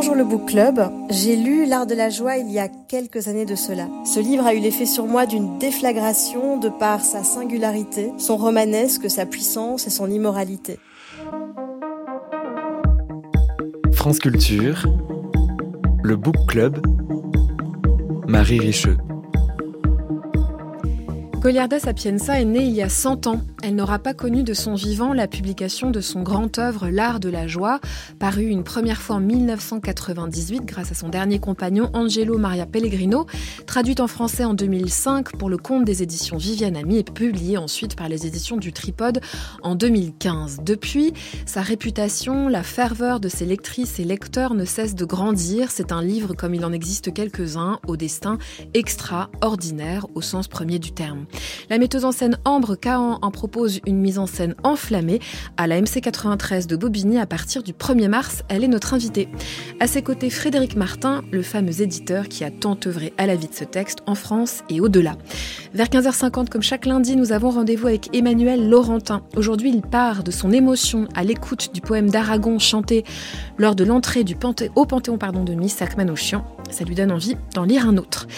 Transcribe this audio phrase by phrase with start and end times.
[0.00, 0.80] Bonjour le Book Club.
[1.10, 3.86] J'ai lu L'Art de la joie il y a quelques années de cela.
[4.06, 9.10] Ce livre a eu l'effet sur moi d'une déflagration de par sa singularité, son romanesque,
[9.10, 10.78] sa puissance et son immoralité.
[13.92, 14.86] France Culture,
[16.02, 16.80] le Book Club,
[18.26, 18.96] Marie Richeux.
[21.40, 23.40] Goliarda Sapienza est née il y a 100 ans.
[23.62, 27.28] Elle n'aura pas connu de son vivant la publication de son grand œuvre L'Art de
[27.28, 27.80] la joie,
[28.18, 33.26] paru une première fois en 1998 grâce à son dernier compagnon Angelo Maria Pellegrino,
[33.66, 37.96] traduite en français en 2005 pour le compte des éditions Viviane Ami et publiée ensuite
[37.96, 39.20] par les éditions du Tripode
[39.62, 40.60] en 2015.
[40.64, 41.12] Depuis,
[41.44, 45.70] sa réputation, la ferveur de ses lectrices et lecteurs ne cesse de grandir.
[45.70, 48.38] C'est un livre comme il en existe quelques-uns, au destin
[48.72, 51.26] extraordinaire au sens premier du terme.
[51.68, 55.18] La metteuse en scène Ambre Cahan en propose une mise en scène enflammée
[55.56, 58.44] à la MC93 de Bobigny à partir du 1er mars.
[58.48, 59.28] Elle est notre invitée.
[59.80, 63.48] À ses côtés, Frédéric Martin, le fameux éditeur qui a tant œuvré à la vie
[63.48, 65.16] de ce texte en France et au-delà.
[65.74, 69.22] Vers 15h50, comme chaque lundi, nous avons rendez-vous avec Emmanuel Laurentin.
[69.36, 73.02] Aujourd'hui, il part de son émotion à l'écoute du poème d'Aragon chanté
[73.58, 74.24] lors de l'entrée
[74.76, 76.44] au Panthéon pardon, de Missak Manouchian.
[76.70, 78.28] Ça lui donne envie d'en lire un autre.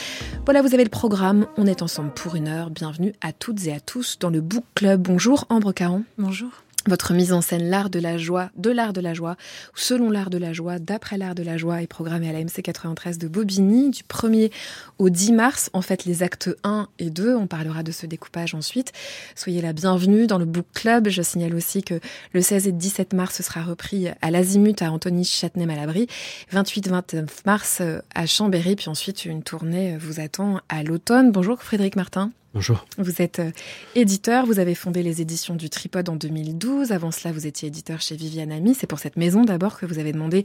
[0.46, 1.46] Voilà, vous avez le programme.
[1.58, 2.70] On est ensemble pour une heure.
[2.70, 5.01] Bienvenue à toutes et à tous dans le Book Club.
[5.04, 6.04] Bonjour Ambre Caron.
[6.16, 6.50] Bonjour.
[6.86, 9.32] Votre mise en scène L'Art de la joie, de l'Art de la joie,
[9.74, 12.38] ou selon l'Art de la joie, d'après l'Art de la joie, est programmée à la
[12.38, 14.52] MC 93 de Bobigny du 1er
[14.98, 15.70] au 10 mars.
[15.72, 18.92] En fait, les actes 1 et 2, on parlera de ce découpage ensuite.
[19.34, 21.08] Soyez la bienvenue dans le Book Club.
[21.08, 21.98] Je signale aussi que
[22.32, 26.06] le 16 et 17 mars, ce sera repris à l'Azimut à Anthony Châtenay-Malabry.
[26.52, 27.82] 28-29 mars
[28.14, 31.32] à Chambéry, puis ensuite une tournée vous attend à l'automne.
[31.32, 32.30] Bonjour Frédéric Martin.
[32.54, 32.84] Bonjour.
[32.98, 33.50] Vous êtes euh,
[33.94, 36.92] éditeur, vous avez fondé les éditions du Tripode en 2012.
[36.92, 38.74] Avant cela, vous étiez éditeur chez Viviane Ami.
[38.78, 40.44] C'est pour cette maison d'abord que vous avez demandé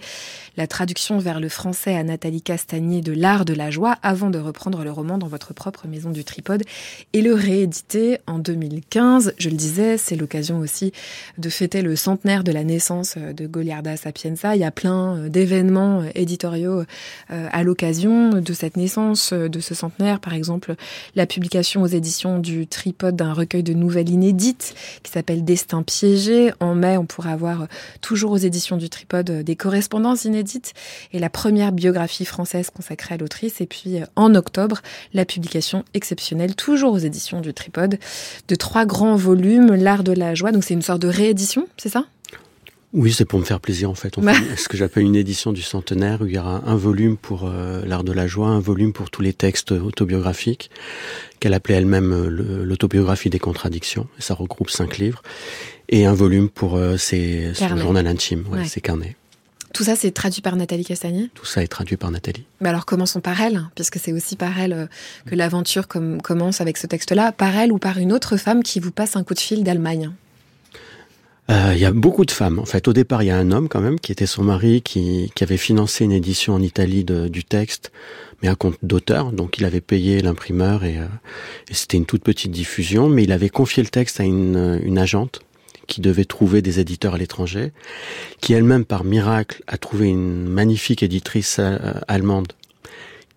[0.56, 4.40] la traduction vers le français à Nathalie Castagnier de L'Art de la Joie avant de
[4.40, 6.64] reprendre le roman dans votre propre maison du Tripode
[7.12, 9.34] et le rééditer en 2015.
[9.38, 10.94] Je le disais, c'est l'occasion aussi
[11.38, 14.56] de fêter le centenaire de la naissance euh, de Goliarda Sapienza.
[14.56, 16.84] Il y a plein euh, d'événements éditoriaux
[17.30, 20.22] à l'occasion de cette naissance, de ce centenaire.
[20.22, 20.76] Par exemple,
[21.16, 26.52] la publication aux éditions du Tripode d'un recueil de nouvelles inédites qui s'appelle Destin piégé.
[26.60, 27.68] En mai, on pourra avoir
[28.02, 30.74] toujours aux éditions du Tripode euh, des correspondances inédites
[31.12, 33.60] et la première biographie française consacrée à l'autrice.
[33.60, 34.82] Et puis euh, en octobre,
[35.14, 38.00] la publication exceptionnelle, toujours aux éditions du Tripode,
[38.48, 40.52] de trois grands volumes, L'art de la joie.
[40.52, 42.06] Donc c'est une sorte de réédition, c'est ça?
[42.94, 44.18] Oui, c'est pour me faire plaisir en fait.
[44.18, 47.44] On ce que j'appelle une édition du centenaire où il y aura un volume pour
[47.46, 50.72] euh, l'art de la joie, un volume pour tous les textes autobiographiques
[51.40, 54.08] qu'elle appelait elle-même euh, l'autobiographie des contradictions.
[54.18, 55.22] Et ça regroupe cinq livres
[55.90, 59.18] et un volume pour euh, ses, son journal intime, ouais, ses carnets.
[59.74, 61.30] Tout ça, c'est traduit par Nathalie Castagnier?
[61.34, 62.46] Tout ça est traduit par Nathalie.
[62.62, 64.90] Mais alors, commençons par elle, puisque c'est aussi par elle
[65.28, 68.92] que l'aventure commence avec ce texte-là, par elle ou par une autre femme qui vous
[68.92, 70.12] passe un coup de fil d'Allemagne?
[71.50, 72.60] Euh, il y a beaucoup de femmes.
[72.60, 74.82] En fait, au départ, il y a un homme quand même qui était son mari,
[74.82, 77.92] qui, qui avait financé une édition en Italie de, du texte,
[78.42, 79.32] mais un compte d'auteur.
[79.32, 81.08] Donc, il avait payé l'imprimeur et, euh,
[81.70, 83.08] et c'était une toute petite diffusion.
[83.08, 85.40] Mais il avait confié le texte à une, une agente
[85.88, 87.72] qui devait trouver des éditeurs à l'étranger,
[88.42, 92.52] qui elle-même, par miracle, a trouvé une magnifique éditrice euh, allemande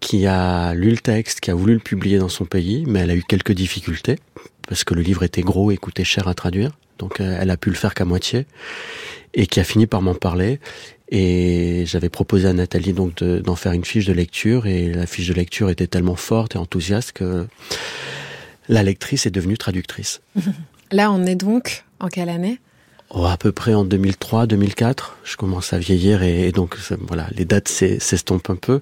[0.01, 3.11] qui a lu le texte, qui a voulu le publier dans son pays, mais elle
[3.11, 4.17] a eu quelques difficultés
[4.67, 7.57] parce que le livre était gros et coûtait cher à traduire donc euh, elle a
[7.57, 8.47] pu le faire qu'à moitié,
[9.35, 10.61] et qui a fini par m'en parler.
[11.09, 15.29] Et j'avais proposé à Nathalie donc d'en faire une fiche de lecture, et la fiche
[15.29, 17.47] de lecture était tellement forte et enthousiaste que
[18.69, 20.21] la lectrice est devenue traductrice.
[20.93, 22.61] Là, on est donc en quelle année?
[23.13, 26.77] Oh, à peu près en 2003, 2004, je commence à vieillir et, donc
[27.09, 28.81] voilà, les dates s'estompent un peu.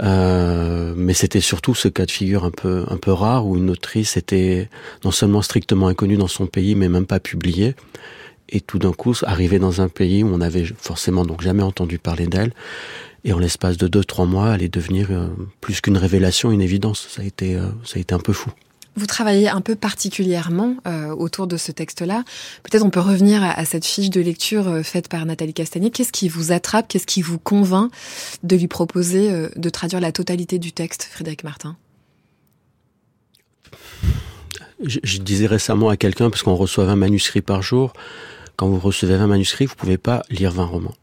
[0.00, 3.70] Euh, mais c'était surtout ce cas de figure un peu un peu rare où une
[3.70, 4.68] autrice était
[5.04, 7.74] non seulement strictement inconnue dans son pays, mais même pas publiée.
[8.48, 11.98] Et tout d'un coup, arrivait dans un pays où on avait forcément donc jamais entendu
[11.98, 12.52] parler d'elle.
[13.24, 15.26] Et en l'espace de deux trois mois, elle est devenir euh,
[15.60, 17.08] plus qu'une révélation, une évidence.
[17.10, 18.50] Ça a été euh, ça a été un peu fou.
[18.96, 22.22] Vous travaillez un peu particulièrement euh, autour de ce texte-là.
[22.62, 25.90] Peut-être on peut revenir à, cette fiche de lecture euh, faite par Nathalie Castagnier.
[25.90, 27.90] Qu'est-ce qui vous attrape Qu'est-ce qui vous convainc
[28.44, 31.76] de lui proposer euh, de traduire la totalité du texte, Frédéric Martin?
[34.84, 37.94] Je, je, disais récemment à quelqu'un, parce qu'on reçoit 20 manuscrits par jour,
[38.56, 40.94] quand vous recevez 20 manuscrits, vous pouvez pas lire 20 romans.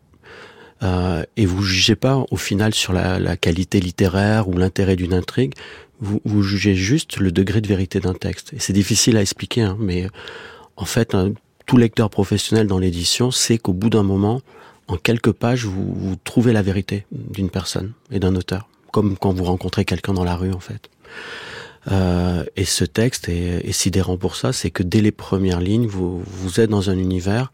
[0.84, 5.14] Euh, et vous jugez pas au final sur la, la qualité littéraire ou l'intérêt d'une
[5.14, 5.54] intrigue,
[6.00, 8.54] vous, vous, jugez juste le degré de vérité d'un texte.
[8.54, 10.08] Et c'est difficile à expliquer, hein, mais
[10.76, 11.34] en fait, un,
[11.66, 14.42] tout lecteur professionnel dans l'édition sait qu'au bout d'un moment,
[14.88, 19.32] en quelques pages, vous, vous trouvez la vérité d'une personne et d'un auteur, comme quand
[19.32, 20.90] vous rencontrez quelqu'un dans la rue en fait.
[21.92, 25.88] Euh, et ce texte est, est sidérant pour ça, c'est que dès les premières lignes,
[25.88, 27.52] vous, vous êtes dans un univers,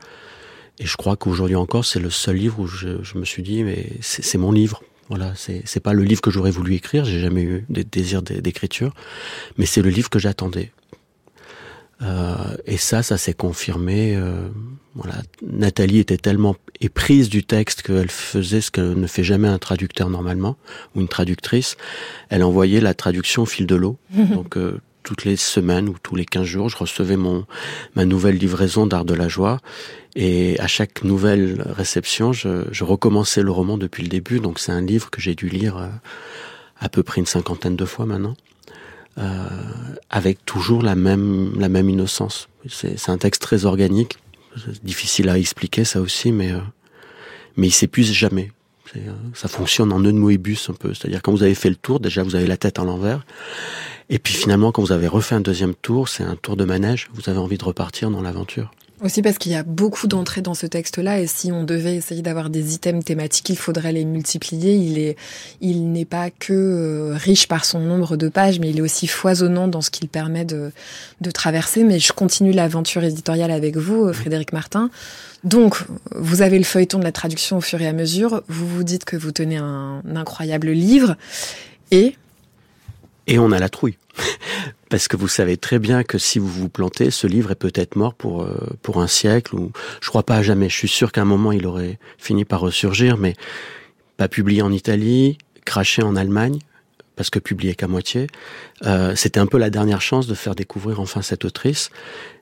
[0.79, 3.63] et je crois qu'aujourd'hui encore, c'est le seul livre où je, je me suis dit,
[3.63, 4.81] mais c'est mon livre.
[5.09, 8.93] Voilà, c'est pas le livre que j'aurais voulu écrire, j'ai jamais eu des désirs d'écriture,
[9.57, 10.71] mais c'est le livre que j'attendais.
[12.01, 12.35] Euh,
[12.65, 14.15] et ça, ça s'est confirmé.
[14.15, 14.49] Euh,
[14.95, 19.57] voilà, Nathalie était tellement éprise du texte qu'elle faisait ce que ne fait jamais un
[19.59, 20.57] traducteur normalement
[20.95, 21.77] ou une traductrice.
[22.29, 23.97] Elle envoyait la traduction au fil de l'eau.
[24.13, 27.45] Donc euh, toutes les semaines ou tous les 15 jours, je recevais mon
[27.95, 29.59] ma nouvelle livraison d'art de la joie.
[30.15, 34.39] Et à chaque nouvelle réception, je, je recommençais le roman depuis le début.
[34.39, 35.87] Donc c'est un livre que j'ai dû lire euh,
[36.79, 38.35] à peu près une cinquantaine de fois maintenant
[39.17, 39.47] euh,
[40.09, 42.49] avec toujours la même la même innocence.
[42.69, 44.17] C'est un texte très organique,
[44.83, 46.59] difficile à expliquer ça aussi, mais euh,
[47.55, 48.51] mais il s'épuise jamais.
[48.95, 51.75] Euh, ça fonctionne en nœud de Moebius un peu, c'est-à-dire quand vous avez fait le
[51.75, 53.25] tour, déjà vous avez la tête à l'envers,
[54.09, 57.09] et puis finalement quand vous avez refait un deuxième tour, c'est un tour de manège,
[57.13, 58.71] vous avez envie de repartir dans l'aventure.
[58.99, 62.23] Aussi parce qu'il y a beaucoup d'entrées dans ce texte-là et si on devait essayer
[62.23, 64.73] d'avoir des items thématiques, il faudrait les multiplier.
[64.73, 65.15] Il est,
[65.61, 69.05] il n'est pas que euh, riche par son nombre de pages, mais il est aussi
[69.05, 70.71] foisonnant dans ce qu'il permet de,
[71.21, 71.83] de traverser.
[71.83, 74.89] Mais je continue l'aventure éditoriale avec vous, euh, Frédéric Martin.
[75.43, 75.77] Donc,
[76.15, 78.41] vous avez le feuilleton de la traduction au fur et à mesure.
[78.47, 81.17] Vous vous dites que vous tenez un, un incroyable livre
[81.91, 82.15] et
[83.27, 83.97] et on a la trouille.
[84.89, 87.95] Parce que vous savez très bien que si vous vous plantez, ce livre est peut-être
[87.95, 89.71] mort pour euh, pour un siècle ou
[90.01, 90.69] je crois pas à jamais.
[90.69, 93.35] Je suis sûr qu'à un moment il aurait fini par ressurgir, mais
[94.15, 96.59] pas publié en Italie, craché en Allemagne
[97.17, 98.27] parce que publié qu'à moitié.
[98.85, 101.89] Euh, C'était un peu la dernière chance de faire découvrir enfin cette autrice.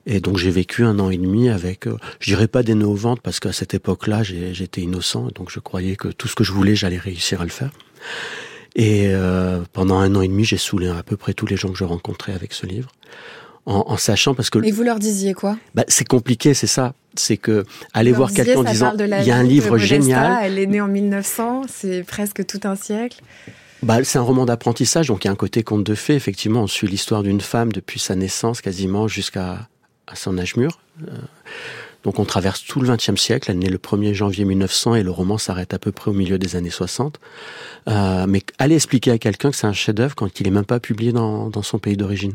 [0.06, 3.24] Et donc j'ai vécu un an et demi avec, euh, je dirais pas des ventre
[3.24, 6.76] parce qu'à cette époque-là j'étais innocent, donc je croyais que tout ce que je voulais
[6.76, 7.72] j'allais réussir à le faire.
[8.75, 11.69] Et euh, pendant un an et demi, j'ai saoulé à peu près tous les gens
[11.69, 12.92] que je rencontrais avec ce livre,
[13.66, 14.63] en, en sachant parce que.
[14.63, 15.57] Et vous leur disiez quoi?
[15.74, 16.94] Bah, C'est compliqué, c'est ça.
[17.16, 17.63] C'est que
[17.94, 20.39] aller voir quelqu'un en disant il y a un livre génial.
[20.44, 23.22] Elle est née en 1900, c'est presque tout un siècle.
[23.81, 26.16] Bah, c'est un roman d'apprentissage, donc il y a un côté conte de fées.
[26.16, 29.69] Effectivement, on suit l'histoire d'une femme depuis sa naissance quasiment jusqu'à
[30.07, 30.80] à son âge mûr.
[31.07, 31.12] Euh,
[32.06, 33.50] donc on traverse tout le XXe siècle.
[33.50, 36.38] Elle naît le 1er janvier 1900 et le roman s'arrête à peu près au milieu
[36.38, 37.19] des années 60.
[37.90, 40.80] Euh, mais aller expliquer à quelqu'un que c'est un chef-d'œuvre quand il est même pas
[40.80, 42.34] publié dans, son pays d'origine.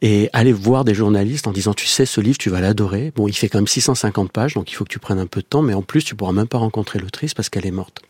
[0.00, 3.12] Et aller voir des journalistes en disant tu sais ce livre tu vas l'adorer.
[3.14, 5.42] Bon il fait quand même 650 pages donc il faut que tu prennes un peu
[5.42, 8.00] de temps mais en plus tu pourras même pas rencontrer l'autrice parce qu'elle est morte.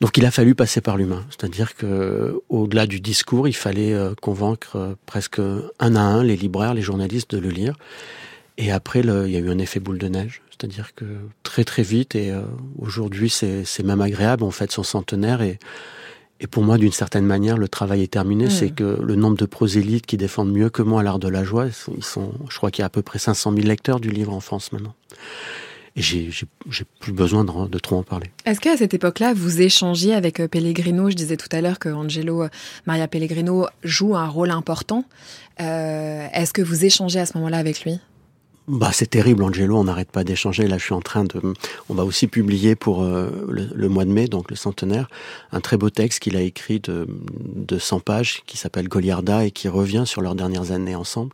[0.00, 4.14] Donc il a fallu passer par l'humain, c'est-à-dire que au-delà du discours, il fallait euh,
[4.20, 7.74] convaincre euh, presque un à un les libraires, les journalistes de le lire.
[8.60, 11.06] Et après, le, il y a eu un effet boule de neige, c'est-à-dire que
[11.42, 12.42] très très vite, et euh,
[12.78, 15.58] aujourd'hui c'est, c'est même agréable, on fête son centenaire, et,
[16.40, 18.46] et pour moi, d'une certaine manière, le travail est terminé.
[18.46, 18.50] Mmh.
[18.50, 21.68] C'est que le nombre de prosélytes qui défendent mieux que moi l'art de la joie,
[21.96, 24.34] ils sont, je crois qu'il y a à peu près 500 000 lecteurs du livre
[24.34, 24.94] en France maintenant.
[25.96, 26.30] Et j'ai,
[27.00, 28.30] plus besoin de, de, trop en parler.
[28.44, 31.10] Est-ce qu'à cette époque-là, vous échangiez avec euh, Pellegrino?
[31.10, 32.48] Je disais tout à l'heure que Angelo euh,
[32.86, 35.04] Maria Pellegrino joue un rôle important.
[35.60, 37.98] Euh, est-ce que vous échangez à ce moment-là avec lui?
[38.68, 40.66] Bah, c'est terrible, Angelo, on n'arrête pas d'échanger.
[40.66, 41.40] Là, je suis en train de...
[41.88, 45.08] On va aussi publier pour euh, le, mois de mai, donc le centenaire,
[45.52, 47.08] un très beau texte qu'il a écrit de,
[47.40, 51.32] de 100 pages qui s'appelle Goliarda et qui revient sur leurs dernières années ensemble.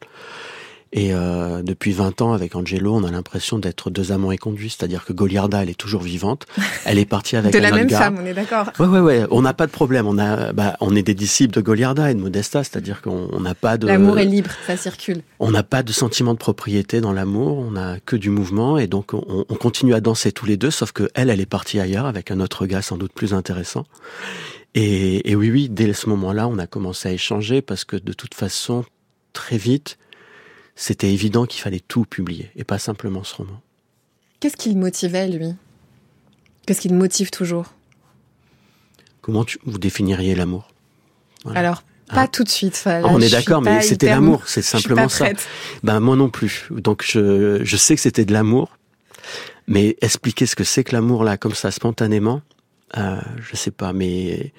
[0.92, 4.70] Et euh, depuis 20 ans, avec Angelo, on a l'impression d'être deux amants éconduits.
[4.70, 6.46] C'est-à-dire que Goliarda, elle est toujours vivante.
[6.84, 7.98] Elle est partie avec de un la même gars.
[7.98, 8.70] femme, on est d'accord.
[8.78, 9.26] Ouais, ouais, ouais.
[9.32, 10.06] On n'a pas de problème.
[10.06, 12.62] On a, bah, on est des disciples de Goliarda et de Modesta.
[12.62, 13.88] C'est-à-dire qu'on n'a pas de.
[13.88, 15.22] L'amour est libre, ça circule.
[15.40, 17.58] On n'a pas de sentiment de propriété dans l'amour.
[17.58, 20.70] On n'a que du mouvement et donc on, on, continue à danser tous les deux.
[20.70, 23.84] Sauf que elle, elle est partie ailleurs avec un autre gars sans doute plus intéressant.
[24.74, 28.12] Et, et oui, oui, dès ce moment-là, on a commencé à échanger parce que de
[28.12, 28.84] toute façon,
[29.32, 29.98] très vite
[30.76, 33.60] c'était évident qu'il fallait tout publier et pas simplement ce roman.
[34.38, 35.54] Qu'est-ce qui le motivait, lui?
[36.66, 37.72] Qu'est-ce qui le motive toujours?
[39.22, 40.68] Comment tu, vous définiriez l'amour?
[41.44, 41.60] Voilà.
[41.60, 42.28] Alors, pas ah.
[42.28, 42.80] tout de suite.
[42.84, 45.28] Là, on est d'accord, mais c'était l'amour, c'est simplement ça.
[45.82, 46.68] Ben moi non plus.
[46.70, 48.76] Donc je, je sais que c'était de l'amour,
[49.66, 52.42] mais expliquer ce que c'est que l'amour là, comme ça, spontanément,
[52.96, 54.52] euh, je sais pas, mais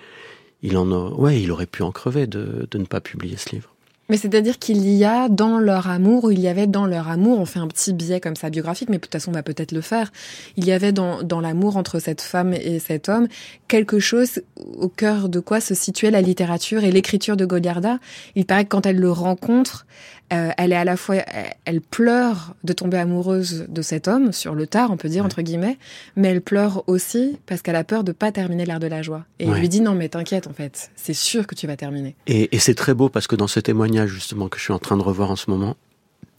[0.62, 3.52] il en a, ouais, il aurait pu en crever de, de ne pas publier ce
[3.52, 3.74] livre.
[4.10, 7.40] Mais c'est-à-dire qu'il y a dans leur amour, ou il y avait dans leur amour,
[7.40, 9.72] on fait un petit billet comme ça biographique, mais de toute façon on va peut-être
[9.72, 10.12] le faire,
[10.56, 13.28] il y avait dans, dans l'amour entre cette femme et cet homme
[13.68, 14.42] quelque chose
[14.78, 18.00] au cœur de quoi se situait la littérature et l'écriture de Goliarda.
[18.36, 19.86] Il paraît que quand elle le rencontre,
[20.34, 21.16] euh, elle est à la fois,
[21.64, 25.42] elle, pleure de tomber amoureuse de cet homme sur le tard, on peut dire entre
[25.42, 25.78] guillemets,
[26.18, 29.26] mais elle pleure aussi parce qu'elle a peur de pas terminer l'art de la joie.
[29.40, 32.16] Et il lui dit non mais t'inquiète en fait, c'est sûr que tu vas terminer.
[32.28, 34.80] Et, et c'est très beau parce que dans ce témoignage justement que je suis en
[34.80, 35.78] train de revoir en ce moment,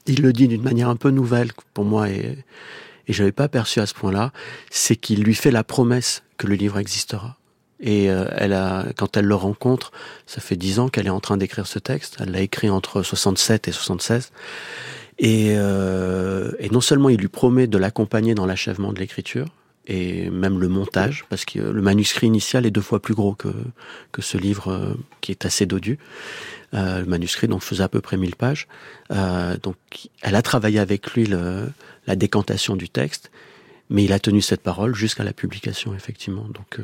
[0.06, 2.44] il le dit d'une manière un peu nouvelle pour moi et
[3.08, 4.32] je n'avais pas perçu à ce point-là,
[4.70, 7.36] c'est qu'il lui fait la promesse que le livre existera.
[7.80, 9.92] Et euh, elle a, quand elle le rencontre,
[10.26, 12.16] ça fait dix ans qu'elle est en train d'écrire ce texte.
[12.20, 14.32] Elle l'a écrit entre 67 et 76.
[15.20, 19.46] Et, euh, et non seulement il lui promet de l'accompagner dans l'achèvement de l'écriture,
[19.88, 23.48] et même le montage, parce que le manuscrit initial est deux fois plus gros que,
[24.12, 25.98] que ce livre euh, qui est assez dodu.
[26.74, 28.68] Euh, le manuscrit donc faisait à peu près 1000 pages.
[29.10, 29.76] Euh, donc
[30.20, 31.70] elle a travaillé avec lui le,
[32.06, 33.30] la décantation du texte,
[33.88, 36.46] mais il a tenu cette parole jusqu'à la publication effectivement.
[36.48, 36.80] Donc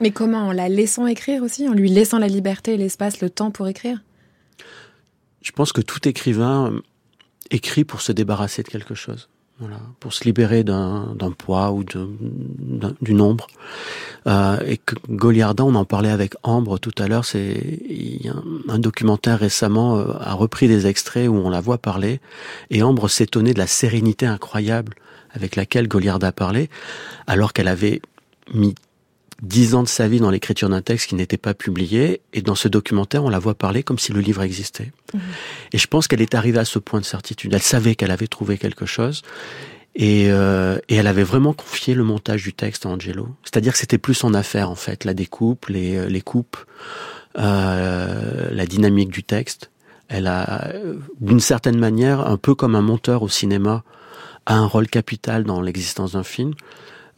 [0.00, 3.52] mais comment En la laissant écrire aussi En lui laissant la liberté, l'espace, le temps
[3.52, 4.02] pour écrire?
[5.42, 6.82] Je pense que tout écrivain
[7.52, 9.28] écrit pour se débarrasser de quelque chose.
[9.58, 13.46] Voilà, pour se libérer d'un poids ou du nombre.
[14.26, 18.78] Euh, et que Goliarda, on en parlait avec Ambre tout à l'heure, c'est un, un,
[18.78, 22.20] documentaire récemment euh, a repris des extraits où on la voit parler,
[22.68, 24.94] et Ambre s'étonnait de la sérénité incroyable
[25.30, 26.68] avec laquelle Goliarda parlait,
[27.26, 28.02] alors qu'elle avait
[28.52, 28.74] mis
[29.42, 32.54] dix ans de sa vie dans l'écriture d'un texte qui n'était pas publié, et dans
[32.54, 34.92] ce documentaire, on la voit parler comme si le livre existait.
[35.12, 35.20] Mhm.
[35.72, 37.52] Et je pense qu'elle est arrivée à ce point de certitude.
[37.52, 39.22] Elle savait qu'elle avait trouvé quelque chose,
[39.94, 43.28] et, euh, et, elle avait vraiment confié le montage du texte à Angelo.
[43.44, 46.58] C'est-à-dire que c'était plus son affaire, en fait, la découpe, les, euh, les coupes,
[47.38, 49.70] euh, la dynamique du texte.
[50.08, 50.72] Elle a,
[51.20, 53.84] d'une certaine manière, un peu comme un monteur au cinéma,
[54.44, 56.52] a un rôle capital dans l'existence d'un film.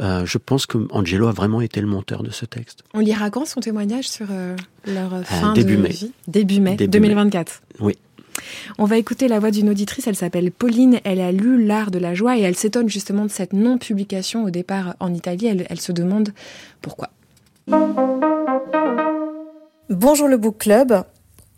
[0.01, 2.85] Euh, je pense que Angelo a vraiment été le monteur de ce texte.
[2.95, 4.55] On lira quand son témoignage sur euh,
[4.87, 5.89] leur euh, fin début de mai.
[5.89, 6.13] vie?
[6.29, 7.63] Début mai 2024.
[7.81, 7.99] Oui.
[8.79, 11.99] On va écouter la voix d'une auditrice, elle s'appelle Pauline, elle a lu L'art de
[11.99, 15.81] la joie et elle s'étonne justement de cette non-publication au départ en Italie, elle, elle
[15.81, 16.33] se demande
[16.81, 17.09] pourquoi.
[19.91, 21.03] Bonjour le Book Club,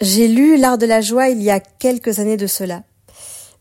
[0.01, 2.83] j'ai lu L'art de la joie il y a quelques années de cela.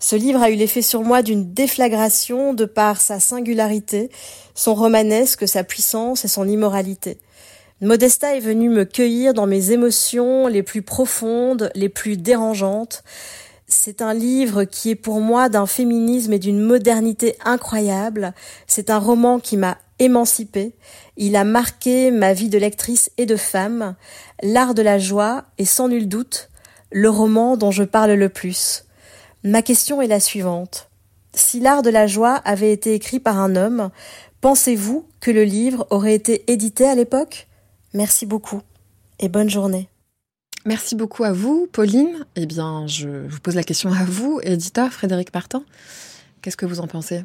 [0.02, 4.10] Ce livre a eu l'effet sur moi d'une déflagration de par sa singularité,
[4.56, 7.20] son romanesque, sa puissance et son immoralité.
[7.82, 13.04] Modesta est venue me cueillir dans mes émotions les plus profondes, les plus dérangeantes.
[13.68, 18.34] C'est un livre qui est pour moi d'un féminisme et d'une modernité incroyable.
[18.68, 20.74] C'est un roman qui m'a émancipée.
[21.18, 23.96] Il a marqué ma vie de lectrice et de femme.
[24.42, 26.50] L'art de la joie est sans nul doute
[26.92, 28.86] le roman dont je parle le plus.
[29.44, 30.90] Ma question est la suivante.
[31.34, 33.90] Si l'art de la joie avait été écrit par un homme,
[34.42, 37.48] pensez-vous que le livre aurait été édité à l'époque?
[37.94, 38.62] Merci beaucoup
[39.20, 39.88] et bonne journée.
[40.66, 42.26] Merci beaucoup à vous, Pauline.
[42.36, 45.64] Eh bien, je vous pose la question à vous, éditeur Frédéric Martin.
[46.42, 47.24] Qu'est-ce que vous en pensez?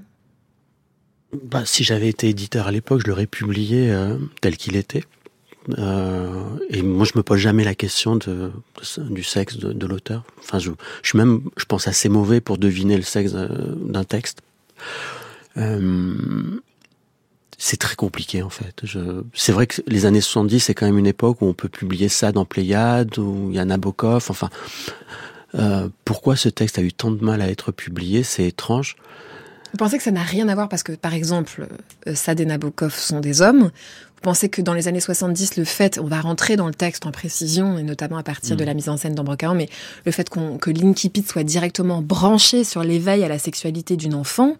[1.33, 5.03] Bah, Si j'avais été éditeur à l'époque, je l'aurais publié euh, tel qu'il était.
[5.79, 10.25] Euh, et moi, je me pose jamais la question du sexe de, l'auteur.
[10.41, 10.71] Enfin, je,
[11.03, 14.41] je, suis même, je pense, assez mauvais pour deviner le sexe euh, d'un texte.
[15.57, 16.61] Euh,
[17.57, 18.83] c'est très compliqué en fait.
[19.33, 22.09] C'est vrai que les années 70, c'est quand même une époque où on peut publier
[22.09, 24.27] ça dans Pléiade, où il y a Nabokov.
[24.29, 24.51] Enfin,
[26.05, 28.25] pourquoi ce texte a eu tant de mal à être publié?
[28.25, 28.97] C'est étrange.
[29.73, 31.69] Vous pensez que ça n'a rien à voir parce que, par exemple,
[32.13, 33.71] Sade et Nabokov sont des hommes
[34.25, 37.13] pensez que dans les années 70, le fait, on va rentrer dans le texte en
[37.13, 38.67] précision, et notamment à partir de mm.
[38.67, 39.69] la mise en scène d'Ambre mais
[40.05, 44.57] le fait qu'on, que l'Inkipit soit directement branché sur l'éveil à la sexualité d'une enfant,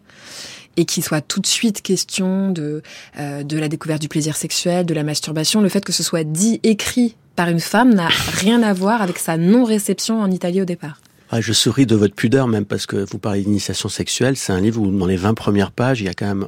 [0.77, 2.83] et qu'il soit tout de suite question de,
[3.19, 6.25] euh, de la découverte du plaisir sexuel, de la masturbation, le fait que ce soit
[6.25, 10.65] dit, écrit par une femme n'a rien à voir avec sa non-réception en Italie au
[10.65, 11.01] départ.
[11.37, 14.37] Ah, je souris de votre pudeur même parce que vous parlez d'initiation sexuelle.
[14.37, 16.47] C'est un livre où dans les 20 premières pages, il y a quand même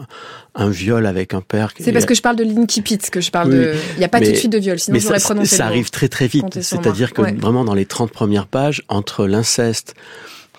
[0.55, 1.73] un viol avec un père.
[1.77, 3.75] C'est parce que je parle de l'inkipit que je parle de.
[3.97, 5.57] Il n'y a pas tout de suite de viol, sinon j'aurais prononcé.
[5.57, 6.61] Ça arrive très très vite.
[6.63, 9.97] C'est-à-dire que vraiment dans les 30 premières pages, entre l'inceste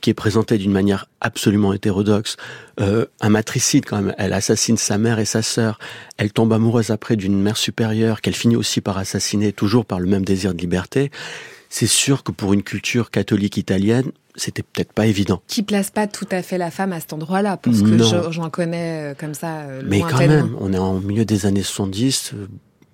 [0.02, 2.36] qui est présenté d'une manière absolument hétérodoxe,
[2.82, 4.14] euh, un matricide quand même.
[4.18, 5.80] Elle assassine sa mère et sa sœur.
[6.18, 10.08] Elle tombe amoureuse après d'une mère supérieure qu'elle finit aussi par assassiner, toujours par le
[10.08, 11.12] même désir de liberté
[11.78, 15.44] c'est sûr que pour une culture catholique italienne, c'était peut-être pas évident.
[15.46, 18.00] Qui place pas tout à fait la femme à cet endroit-là, parce que
[18.32, 19.60] j'en connais euh, comme ça.
[19.60, 22.32] Euh, Mais quand même, on est en milieu des années 70.
[22.34, 22.48] Euh,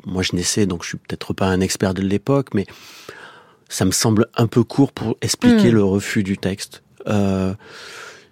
[0.05, 2.65] moi, je naissais, donc je suis peut-être pas un expert de l'époque, mais
[3.69, 5.75] ça me semble un peu court pour expliquer hmm.
[5.75, 6.83] le refus du texte.
[7.07, 7.53] Euh,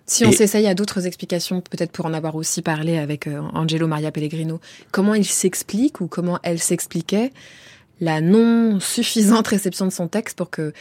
[0.05, 4.11] si on s'essaye à d'autres explications, peut-être pour en avoir aussi parlé avec Angelo Maria
[4.11, 4.59] Pellegrino,
[4.91, 7.31] comment il s'explique ou comment elle s'expliquait
[8.01, 10.73] la non suffisante réception de son texte pour que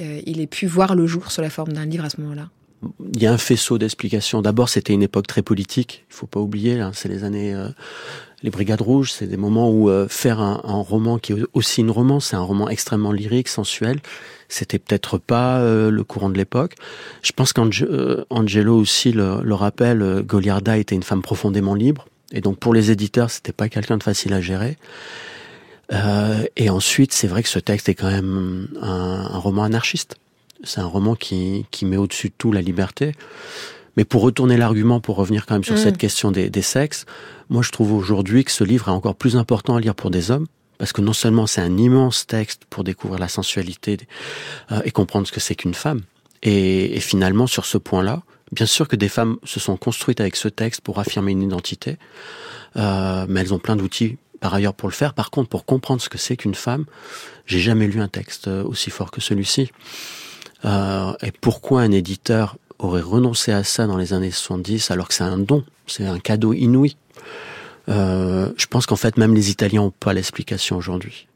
[0.00, 2.50] euh, il ait pu voir le jour sous la forme d'un livre à ce moment-là
[3.14, 4.42] il y a un faisceau d'explications.
[4.42, 6.04] D'abord, c'était une époque très politique.
[6.10, 7.68] Il faut pas oublier, hein, c'est les années, euh,
[8.42, 9.10] les Brigades Rouges.
[9.10, 12.42] C'est des moments où euh, faire un, roman qui est aussi une romance, c'est un
[12.42, 14.00] roman extrêmement lyrique, sensuel.
[14.50, 16.74] C'était peut-être pas le courant de l'époque.
[17.22, 20.22] Je pense qu'Angelo aussi le, le rappelle.
[20.26, 24.02] Goliarda était une femme profondément libre, et donc pour les éditeurs, c'était pas quelqu'un de
[24.02, 24.76] facile à gérer.
[25.90, 30.16] Et ensuite, c'est vrai que ce texte est quand même un roman anarchiste.
[30.62, 33.12] C'est un roman qui, qui met au-dessus de tout la liberté.
[33.96, 35.78] Mais pour retourner l'argument, pour revenir quand même sur mm.
[35.78, 37.06] cette question des, des, sexes,
[37.48, 40.30] moi je trouve aujourd'hui que ce livre est encore plus important à lire pour des
[40.30, 40.46] hommes,
[40.78, 43.98] parce que non seulement c'est un immense texte pour découvrir la sensualité
[44.72, 46.00] euh, et comprendre ce que c'est qu'une femme,
[46.42, 48.22] et, et, finalement sur ce point-là,
[48.52, 51.96] bien sûr que des femmes se sont construites avec ce texte pour affirmer une identité,
[52.76, 55.14] euh, mais elles ont plein d'outils par ailleurs pour le faire.
[55.14, 56.84] Par contre, pour comprendre ce que c'est qu'une femme,
[57.46, 59.72] j'ai jamais lu un texte aussi fort que celui-ci.
[60.66, 65.14] Euh, et pourquoi un éditeur aurait renoncé à ça dans les années 70 alors que
[65.14, 66.98] c'est un don, c'est un cadeau inouï?
[67.88, 71.26] Euh, Je pense qu'en fait même les Italiens n'ont pas l'explication aujourd'hui.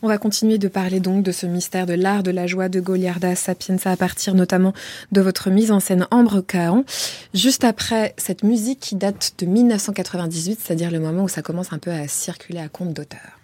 [0.00, 2.78] On va continuer de parler donc de ce mystère de l'art de la joie de
[2.78, 4.72] Goliarda Sapienza à partir notamment
[5.10, 6.84] de votre mise en scène Ambre Cahan.
[7.34, 11.78] Juste après cette musique qui date de 1998, c'est-à-dire le moment où ça commence un
[11.78, 13.40] peu à circuler à compte d'auteur.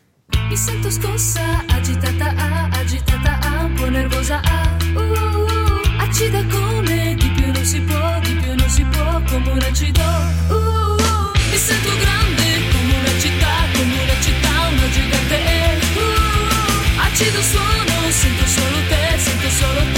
[17.35, 19.94] Uh, uh, acido suono, sento solo te, sento solo te,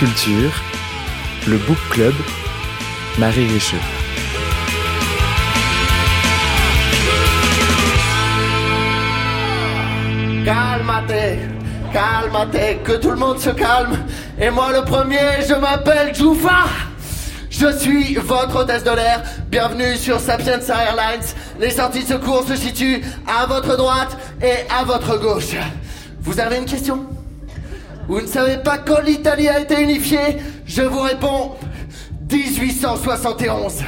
[0.00, 2.14] Le Book Club,
[3.16, 3.76] Marie Richeux.
[10.44, 11.38] Calmate,
[11.92, 13.96] calmate, que tout le monde se calme.
[14.40, 16.64] Et moi le premier, je m'appelle Joufa.
[17.48, 19.22] Je suis votre hôtesse de l'air.
[19.48, 21.26] Bienvenue sur Sapienza Airlines.
[21.60, 25.54] Les sorties de secours se situent à votre droite et à votre gauche.
[26.20, 27.13] Vous avez une question?
[28.08, 30.36] Vous ne savez pas quand l'Italie a été unifiée
[30.66, 31.56] Je vous réponds
[32.30, 33.82] 1871.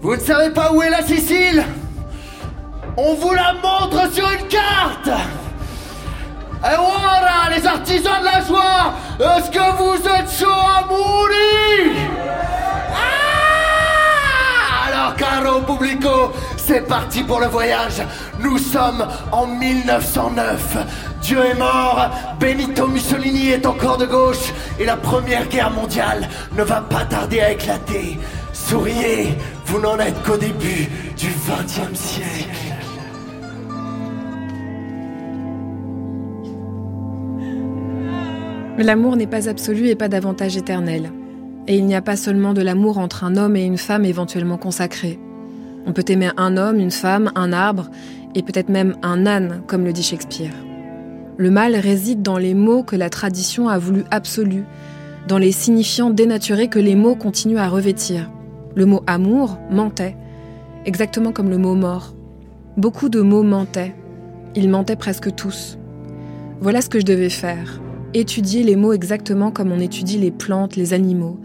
[0.00, 1.64] Vous ne savez pas où est la Sicile
[2.96, 9.50] On vous la montre sur une carte Et voilà, les artisans de la joie Est-ce
[9.50, 11.92] que vous êtes chaud à mourir
[12.92, 13.25] ah
[15.12, 18.02] Caro publico, c'est parti pour le voyage.
[18.40, 20.76] Nous sommes en 1909.
[21.22, 26.62] Dieu est mort, Benito Mussolini est encore de gauche et la première guerre mondiale ne
[26.62, 28.18] va pas tarder à éclater.
[28.52, 32.66] Souriez, vous n'en êtes qu'au début du XXe siècle.
[38.78, 41.10] L'amour n'est pas absolu et pas davantage éternel.
[41.68, 44.56] Et il n'y a pas seulement de l'amour entre un homme et une femme éventuellement
[44.56, 45.18] consacrés.
[45.86, 47.90] On peut aimer un homme, une femme, un arbre,
[48.34, 50.54] et peut-être même un âne, comme le dit Shakespeare.
[51.36, 54.64] Le mal réside dans les mots que la tradition a voulu absolus,
[55.26, 58.30] dans les signifiants dénaturés que les mots continuent à revêtir.
[58.74, 60.16] Le mot amour mentait,
[60.84, 62.14] exactement comme le mot mort.
[62.76, 63.94] Beaucoup de mots mentaient.
[64.54, 65.78] Ils mentaient presque tous.
[66.60, 67.80] Voilà ce que je devais faire.
[68.14, 71.38] Étudier les mots exactement comme on étudie les plantes, les animaux,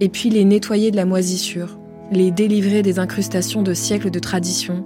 [0.00, 1.78] et puis les nettoyer de la moisissure,
[2.12, 4.84] les délivrer des incrustations de siècles de tradition,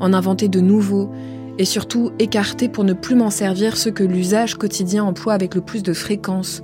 [0.00, 1.10] en inventer de nouveaux,
[1.58, 5.60] et surtout écarter pour ne plus m'en servir ceux que l'usage quotidien emploie avec le
[5.60, 6.62] plus de fréquence,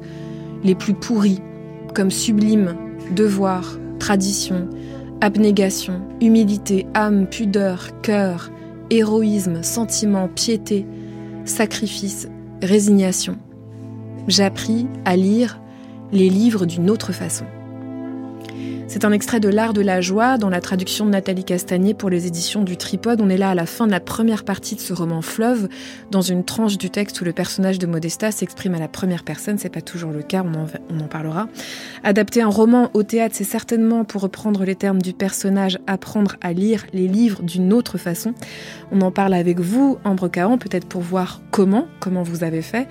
[0.65, 1.41] les plus pourris,
[1.95, 2.77] comme sublime,
[3.15, 4.69] devoir, tradition,
[5.21, 8.51] abnégation, humilité, âme, pudeur, cœur,
[8.91, 10.87] héroïsme, sentiment, piété,
[11.45, 12.29] sacrifice,
[12.63, 13.39] résignation.
[14.29, 15.61] J'appris à lire
[16.13, 17.45] les livres d'une autre façon.
[18.89, 22.09] C'est un extrait de L'Art de la joie dans la traduction de Nathalie Castagnier pour
[22.09, 23.21] les éditions du Tripode.
[23.21, 25.69] On est là à la fin de la première partie de ce roman Fleuve,
[26.13, 29.59] dans une tranche du texte où le personnage de Modesta s'exprime à la première personne.
[29.59, 31.49] C'est pas toujours le cas, on en, parlera.
[32.05, 36.53] Adapter un roman au théâtre, c'est certainement, pour reprendre les termes du personnage, apprendre à
[36.53, 38.35] lire les livres d'une autre façon.
[38.93, 42.87] On en parle avec vous, Ambre Cahan, peut-être pour voir comment, comment vous avez fait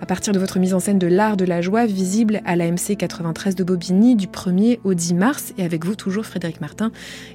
[0.00, 2.96] à partir de votre mise en scène de l'art de la joie visible à l'AMC
[2.98, 6.92] 93 de Bobigny du 1er au 10 mars et avec vous toujours Frédéric Martin,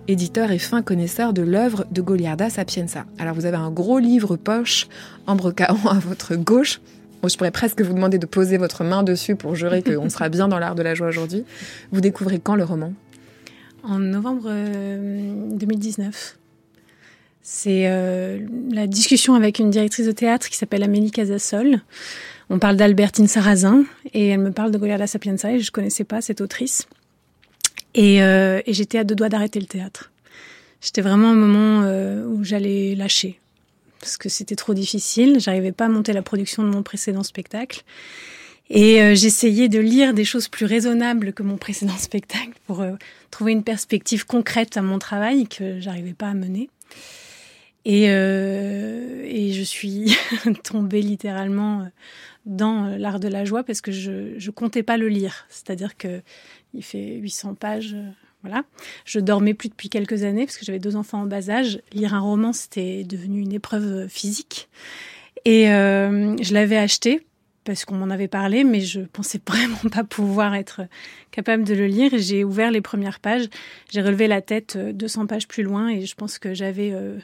[0.07, 3.05] éditeur et fin connaisseur de l'œuvre de Goliarda Sapienza.
[3.17, 4.87] Alors vous avez un gros livre poche
[5.27, 6.81] Ambre Caon à votre gauche.
[7.23, 10.47] je pourrais presque vous demander de poser votre main dessus pour jurer qu'on sera bien
[10.47, 11.45] dans l'art de la joie aujourd'hui.
[11.91, 12.93] Vous découvrez quand le roman?
[13.83, 14.51] En novembre
[15.55, 16.07] 2019.
[16.07, 16.39] Euh,
[17.41, 18.39] C'est euh,
[18.71, 21.79] la discussion avec une directrice de théâtre qui s'appelle Amélie Casasol,
[22.49, 26.21] on parle d'Albertine Sarrazin et elle me parle de Goliarda Sapienza et je connaissais pas
[26.21, 26.87] cette autrice.
[27.93, 30.11] Et, euh, et j'étais à deux doigts d'arrêter le théâtre.
[30.81, 33.39] J'étais vraiment au moment euh, où j'allais lâcher
[33.99, 35.39] parce que c'était trop difficile.
[35.39, 37.83] J'arrivais pas à monter la production de mon précédent spectacle.
[38.69, 42.83] Et euh, j'essayais de lire des choses plus raisonnables que mon précédent spectacle pour
[43.29, 46.69] trouver une perspective concrète à mon travail que j'arrivais pas à mener.
[47.85, 50.15] Et, euh, et je suis
[50.63, 51.89] tombée littéralement
[52.45, 55.45] dans euh, l'art de la joie parce que je ne comptais pas le lire.
[55.49, 56.21] C'est-à-dire que
[56.73, 57.93] il fait 800 pages.
[57.93, 58.09] Euh,
[58.43, 58.63] voilà.
[59.05, 61.81] Je dormais plus depuis quelques années parce que j'avais deux enfants en bas âge.
[61.93, 64.69] Lire un roman, c'était devenu une épreuve physique.
[65.45, 67.25] Et euh, je l'avais acheté
[67.65, 70.81] parce qu'on m'en avait parlé, mais je pensais vraiment pas pouvoir être
[71.31, 72.11] capable de le lire.
[72.15, 73.47] J'ai ouvert les premières pages,
[73.91, 77.17] j'ai relevé la tête 200 pages plus loin et je pense que j'avais euh,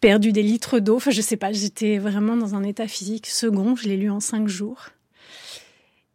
[0.00, 0.96] perdu des litres d'eau.
[0.96, 3.76] Enfin, je sais pas, j'étais vraiment dans un état physique second.
[3.76, 4.88] Je l'ai lu en cinq jours.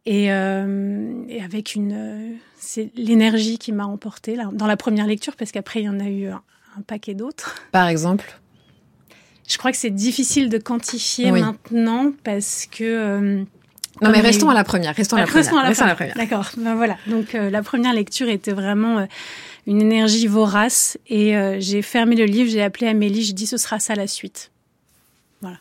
[0.06, 5.06] Et, euh, et avec une, euh, c'est l'énergie qui m'a emportée là, dans la première
[5.06, 6.42] lecture, parce qu'après il y en a eu un,
[6.86, 7.56] paquet d'autres.
[7.72, 8.38] Par exemple?
[9.46, 13.44] Je crois que c'est difficile de quantifier maintenant parce que.
[14.00, 15.66] non mais restons à la première, restons à la, première.
[15.66, 16.14] Restons à la première.
[16.16, 16.50] D'accord.
[16.56, 16.96] Ben voilà.
[17.06, 19.06] Donc la première lecture était vraiment
[19.68, 20.98] une énergie vorace.
[21.06, 24.06] Et euh, j'ai fermé le livre, j'ai appelé Amélie, j'ai dit ce sera ça la
[24.06, 24.50] suite.
[25.42, 25.58] Voilà.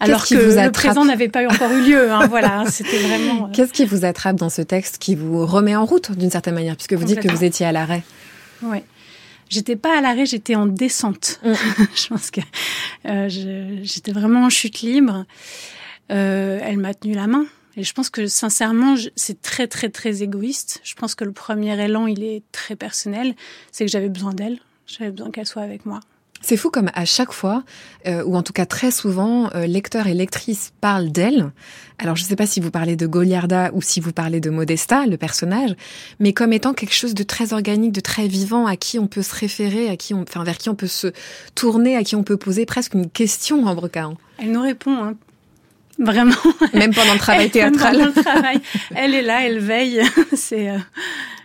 [0.00, 2.10] Alors que vous le présent n'avait pas encore eu lieu.
[2.10, 3.46] Hein, voilà, c'était vraiment.
[3.46, 6.54] Euh, Qu'est-ce qui vous attrape dans ce texte qui vous remet en route d'une certaine
[6.54, 8.02] manière, puisque vous dites que vous étiez à l'arrêt?
[8.62, 8.78] Oui.
[9.50, 11.38] J'étais pas à l'arrêt, j'étais en descente.
[11.44, 11.52] Mm.
[11.94, 12.40] je pense que
[13.04, 13.28] euh,
[13.82, 15.26] j'étais vraiment en chute libre.
[16.08, 17.44] elle m'a tenu la main.
[17.76, 20.80] Et je pense que sincèrement, c'est très très très égoïste.
[20.82, 23.34] Je pense que le premier élan, il est très personnel.
[23.72, 24.58] C'est que j'avais besoin d'elle.
[24.86, 26.00] J'avais besoin qu'elle soit avec moi.
[26.42, 27.64] C'est fou comme à chaque fois,
[28.06, 31.52] euh, ou en tout cas très souvent, euh, lecteurs et lectrices parlent d'elle.
[31.98, 34.48] Alors je ne sais pas si vous parlez de Goliarda ou si vous parlez de
[34.48, 35.74] Modesta, le personnage,
[36.18, 39.22] mais comme étant quelque chose de très organique, de très vivant, à qui on peut
[39.22, 41.08] se référer, à qui on, enfin vers qui on peut se
[41.54, 44.14] tourner, à qui on peut poser presque une question en brecan.
[44.38, 45.16] Elle nous répond hein,
[46.00, 46.34] Vraiment.
[46.72, 47.92] Même pendant le travail théâtral.
[47.92, 48.60] Pendant le travail.
[48.94, 50.02] Elle est là, elle veille.
[50.32, 50.78] c'est, euh,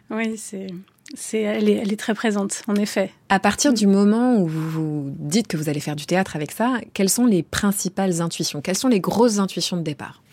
[0.09, 0.67] oui, c'est,
[1.13, 3.11] c'est, elle est, elle est très présente, en effet.
[3.27, 6.51] À partir du moment où vous vous dites que vous allez faire du théâtre avec
[6.51, 8.61] ça, quelles sont les principales intuitions?
[8.61, 10.23] Quelles sont les grosses intuitions de départ?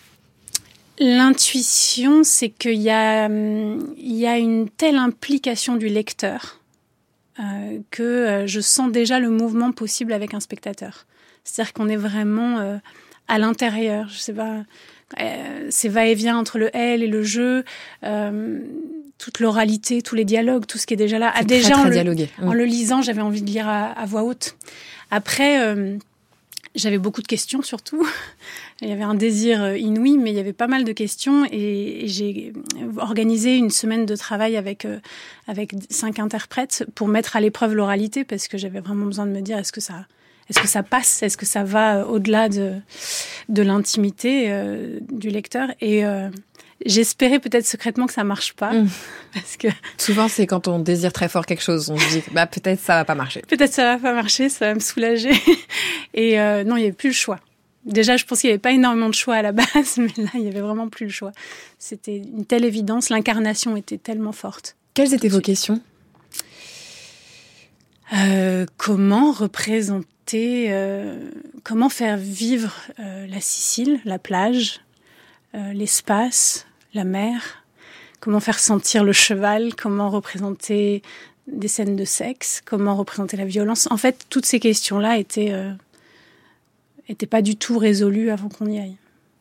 [1.00, 6.60] L'intuition, c'est qu'il y a, il y a une telle implication du lecteur
[7.90, 11.06] que je sens déjà le mouvement possible avec un spectateur.
[11.42, 12.78] C'est-à-dire qu'on est vraiment
[13.28, 14.08] à l'intérieur.
[14.08, 14.64] Je sais pas,
[15.70, 17.62] c'est va-et-vient entre le elle et le je
[19.22, 21.30] toute l'oralité, tous les dialogues, tout ce qui est déjà là.
[21.34, 24.56] Ah, déjà en, le, en, le, lisant, j'avais envie de lire à, voix haute.
[25.12, 25.96] Après, euh,
[26.74, 28.04] j'avais beaucoup de questions surtout.
[28.82, 31.46] il y avait un désir euh, inouï, mais il y avait pas mal de questions
[31.52, 32.52] et, j'ai
[32.96, 34.98] organisé une semaine de travail avec euh,
[35.46, 39.40] avec cinq interprètes pour mettre à l'épreuve l'oralité parce que j'avais vraiment besoin de me
[39.40, 40.06] dire est-ce que ça
[40.48, 41.22] est-ce que ça passe?
[41.22, 42.74] Est-ce que ça va au-delà de,
[43.48, 44.52] de l'intimité
[45.10, 45.68] du lecteur?
[45.80, 46.04] Et
[46.84, 48.88] J'espérais peut-être secrètement que ça marche pas, mm.
[49.34, 52.46] parce que souvent c'est quand on désire très fort quelque chose, on se dit bah
[52.46, 53.42] peut-être ça va pas marcher.
[53.46, 55.32] Peut-être ça va pas marcher, ça va me soulager.
[56.14, 57.38] Et euh, non, il y avait plus le choix.
[57.84, 60.30] Déjà, je pense qu'il n'y avait pas énormément de choix à la base, mais là,
[60.34, 61.32] il y avait vraiment plus le choix.
[61.78, 64.76] C'était une telle évidence, l'incarnation était tellement forte.
[64.94, 65.80] Quelles étaient vos questions?
[68.12, 71.30] Euh, Comment représenter, euh,
[71.62, 74.80] comment faire vivre euh, la Sicile, la plage,
[75.54, 77.64] euh, l'espace, la mer,
[78.20, 81.02] comment faire sentir le cheval, comment représenter
[81.46, 83.88] des scènes de sexe, comment représenter la violence?
[83.90, 85.52] En fait, toutes ces questions-là étaient,
[87.08, 88.96] étaient pas du tout résolues avant qu'on y aille.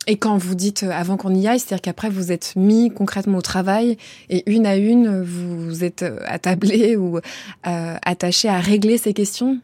[0.07, 3.43] Et quand vous dites avant qu'on y aille, c'est-à-dire qu'après vous êtes mis concrètement au
[3.43, 3.97] travail
[4.29, 7.19] et une à une vous êtes attablé ou
[7.61, 9.59] attaché à régler ces questions?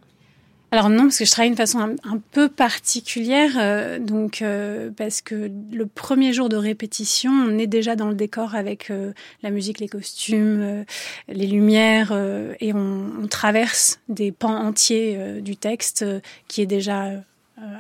[0.72, 5.22] Alors non, parce que je travaille d'une façon un, peu particulière, euh, donc euh, parce
[5.22, 9.50] que le premier jour de répétition, on est déjà dans le décor avec euh, la
[9.50, 10.84] musique, les costumes,
[11.30, 12.12] les lumières,
[12.60, 16.04] et on, on, traverse des pans entiers du texte
[16.50, 17.12] qui est déjà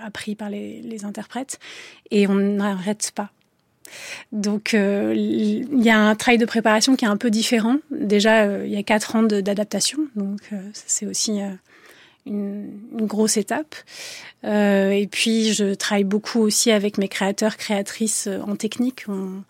[0.03, 1.59] appris par les, les, interprètes,
[2.09, 3.31] et on n'arrête pas.
[4.31, 7.77] Donc il y a un travail de préparation qui est un peu différent.
[7.91, 11.41] Déjà, il y a quatre ans d'adaptation, donc c'est aussi
[12.27, 13.75] une, grosse étape.
[14.43, 19.05] Euh, et puis, je travaille beaucoup aussi avec mes créateurs, créatrices euh, en technique.
[19.09, 19.43] On,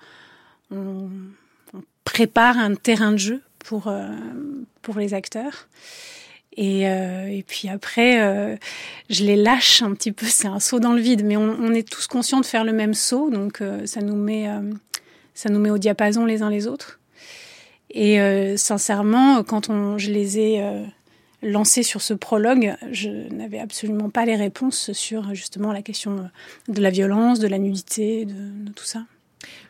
[2.04, 4.10] prépare un terrain de jeu pour, euh,
[4.82, 5.68] pour les acteurs.
[6.56, 8.58] Et, et puis après,
[9.10, 10.26] je les lâche un petit peu.
[10.30, 12.74] C'est un saut dans le vide, mais on, on, est tous conscients de faire le
[12.74, 14.48] même saut, donc ça nous met,
[15.36, 17.00] ça nous met au diapason les uns les autres.
[17.92, 18.18] Et
[18.58, 20.88] sincèrement, quand on, je les ai
[21.42, 26.30] lancé sur ce prologue, je n'avais absolument pas les réponses sur justement la question
[26.68, 29.04] de la violence, de la nudité, de, tout ça.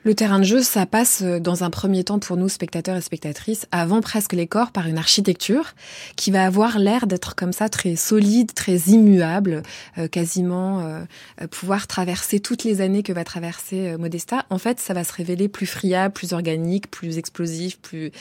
[0.04, 3.02] Le terrain de jeu, ça passe euh, dans un premier temps pour nous, spectateurs et
[3.02, 5.74] spectatrices, avant presque les corps, par une architecture
[6.16, 9.64] qui va avoir l'air d'être comme ça, très solide, très immuable,
[9.98, 11.04] euh, quasiment euh,
[11.52, 14.46] pouvoir traverser toutes les années que va traverser Modesta.
[14.50, 18.12] En fait, ça va se révéler plus friable, plus organique, plus explosif, plus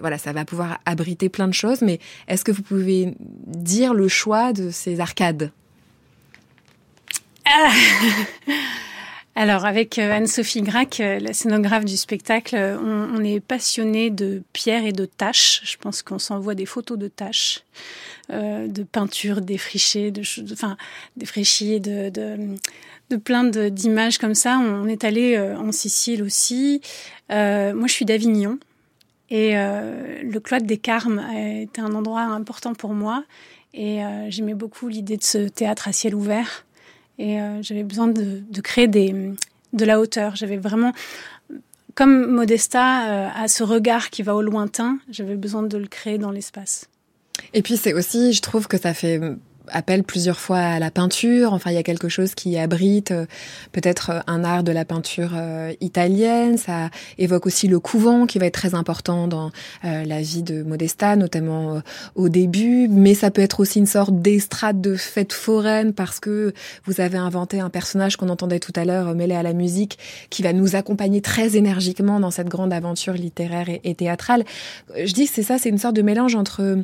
[0.00, 1.82] voilà, ça va pouvoir abriter plein de choses.
[1.82, 3.14] Mais est-ce que vous pouvez
[3.46, 5.52] dire le choix de ces arcades?
[7.46, 7.70] ah
[9.40, 14.42] Alors avec euh, Anne-Sophie Grac, euh, la scénographe du spectacle, euh, on, est passionné de
[14.52, 15.60] pierres et de taches.
[15.62, 17.62] Je pense qu'on s'envoie des photos de taches,
[18.30, 20.22] de peintures défrichées, de,
[20.52, 20.76] enfin
[21.16, 22.56] défraîchies, de, de,
[23.10, 24.58] de plein d'images comme ça.
[24.58, 26.80] On est allé en Sicile aussi.
[27.30, 28.58] moi, je suis d'Avignon.
[29.30, 33.24] Et le cloître des Carmes était un endroit important pour moi.
[33.72, 36.66] Et j'aimais beaucoup l'idée de ce théâtre à ciel ouvert.
[37.18, 39.32] Et euh, j'avais besoin de, créer des,
[39.72, 40.36] de la hauteur.
[40.36, 40.92] J'avais vraiment,
[41.94, 46.18] comme Modesta euh, a ce regard qui va au lointain, j'avais besoin de le créer
[46.18, 46.88] dans l'espace.
[47.54, 49.20] Et puis c'est aussi, je trouve que ça fait
[49.70, 51.52] appelle plusieurs fois à la peinture.
[51.52, 53.26] Enfin, il y a quelque chose qui abrite euh,
[53.72, 56.58] peut-être euh, un art de la peinture euh, italienne.
[56.58, 59.50] Ça évoque aussi le couvent qui va être très important dans
[59.82, 61.82] la vie de Modesta, notamment
[62.14, 62.88] au début.
[62.88, 66.52] Mais ça peut être aussi une sorte d'estrade de fête foraine parce que
[66.84, 69.98] vous avez inventé un personnage qu'on entendait tout à l'heure mêlé à la musique
[70.30, 74.44] qui va nous accompagner très énergiquement dans cette grande aventure littéraire et, et théâtrale.
[74.96, 76.82] Je dis que c'est ça, c'est une sorte de mélange entre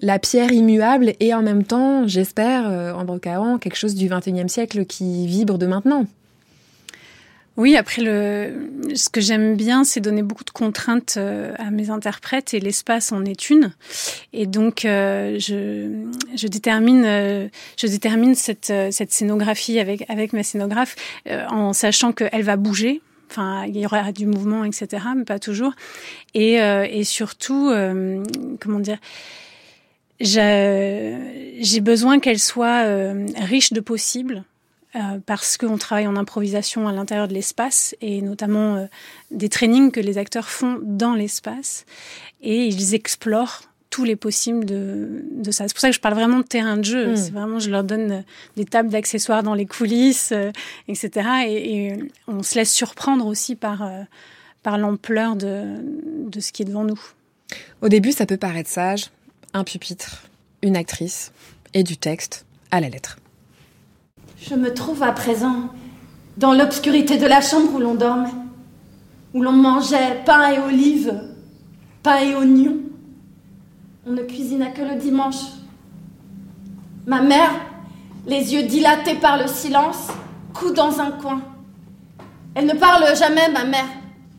[0.00, 4.48] la pierre immuable et en même temps, j'espère, euh, en brocaant quelque chose du XXIe
[4.48, 6.06] siècle qui vibre de maintenant.
[7.56, 11.88] Oui, après le, ce que j'aime bien, c'est donner beaucoup de contraintes euh, à mes
[11.88, 13.72] interprètes et l'espace en est une.
[14.32, 16.04] Et donc, euh, je,
[16.34, 20.96] je détermine, je détermine cette, cette scénographie avec avec ma scénographe
[21.28, 23.02] en sachant qu'elle va bouger.
[23.30, 25.74] Enfin, il y aura du mouvement, etc., mais pas toujours.
[26.34, 27.72] Et, et surtout,
[28.60, 28.98] comment dire
[30.24, 34.44] j'ai besoin qu'elle soit euh, riche de possible
[34.96, 38.86] euh, parce qu'on travaille en improvisation à l'intérieur de l'espace et notamment euh,
[39.32, 41.84] des trainings que les acteurs font dans l'espace
[42.42, 45.66] et ils explorent tous les possibles de, de ça.
[45.66, 47.10] C'est pour ça que je parle vraiment de terrain de jeu.
[47.10, 47.16] Mm.
[47.16, 48.22] C'est vraiment, je leur donne
[48.56, 50.52] des tables d'accessoires dans les coulisses, euh,
[50.86, 51.28] etc.
[51.48, 51.92] Et,
[52.28, 53.88] on se laisse surprendre aussi par,
[54.62, 55.64] par l'ampleur de,
[56.28, 57.00] de ce qui est devant nous.
[57.82, 59.10] Au début, ça peut paraître sage.
[59.56, 60.24] Un pupitre,
[60.62, 61.30] une actrice
[61.74, 63.18] et du texte à la lettre.
[64.36, 65.68] Je me trouve à présent
[66.36, 68.34] dans l'obscurité de la chambre où l'on dormait,
[69.32, 71.14] où l'on mangeait pain et olives,
[72.02, 72.80] pain et oignons.
[74.04, 75.44] On ne cuisinait que le dimanche.
[77.06, 77.52] Ma mère,
[78.26, 80.08] les yeux dilatés par le silence,
[80.52, 81.42] coud dans un coin.
[82.56, 83.86] Elle ne parle jamais, ma mère,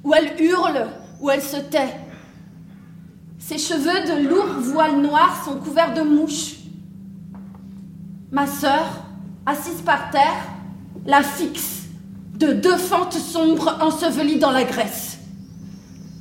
[0.04, 0.88] ou elle hurle,
[1.22, 2.05] ou elle se tait.
[3.48, 6.56] Ses cheveux de lourds voiles noirs sont couverts de mouches.
[8.32, 8.88] Ma sœur,
[9.46, 10.48] assise par terre,
[11.06, 11.84] la fixe
[12.34, 15.20] de deux fentes sombres ensevelies dans la graisse.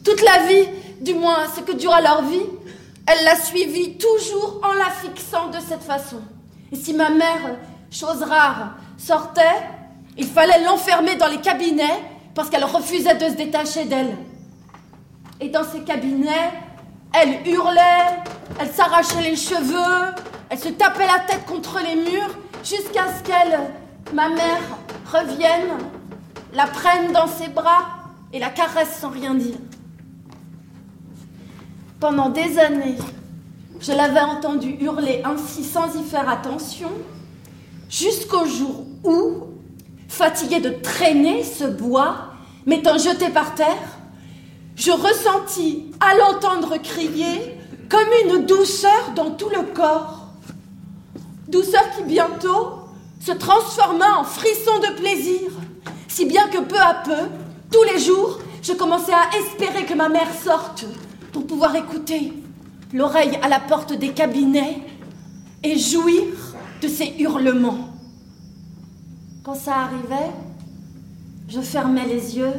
[0.05, 0.69] Toute la vie,
[1.01, 2.45] du moins ce que dura leur vie,
[3.07, 6.21] elle l'a suivie toujours en la fixant de cette façon.
[6.73, 7.57] Et si ma mère,
[7.91, 9.63] chose rare, sortait,
[10.19, 12.03] il fallait l'enfermer dans les cabinets
[12.35, 14.15] parce qu'elle refusait de se détacher d'elle.
[15.41, 16.53] Et dans ces cabinets,
[17.15, 18.23] elle hurlait,
[18.59, 20.15] elle s'arrachait les cheveux,
[20.51, 23.61] elle se tapait la tête contre les murs jusqu'à ce qu'elle,
[24.13, 24.63] ma mère,
[25.13, 25.79] revienne,
[26.53, 27.87] la prenne dans ses bras
[28.33, 29.57] et la caresse sans rien dire.
[32.01, 32.99] Pendant des années,
[33.81, 36.91] je l'avais entendu hurler ainsi sans y faire attention,
[37.89, 39.45] jusqu'au jour où,
[40.09, 42.31] fatigué de traîner ce bois,
[42.67, 43.77] m'étant jeté par terre,
[44.77, 47.59] je ressentis, à l'entendre crier,
[47.89, 50.29] comme une douceur dans tout le corps.
[51.49, 52.81] Douceur qui bientôt
[53.21, 55.51] se transforma en frisson de plaisir,
[56.09, 57.29] si bien que peu à peu,
[57.71, 60.85] tous les jours, je commençais à espérer que ma mère sorte
[61.33, 62.33] pour pouvoir écouter,
[62.93, 64.83] l'oreille à la porte des cabinets,
[65.63, 66.25] et jouir
[66.83, 67.89] de ses hurlements.
[69.43, 70.31] Quand ça arrivait,
[71.49, 72.53] je fermais les yeux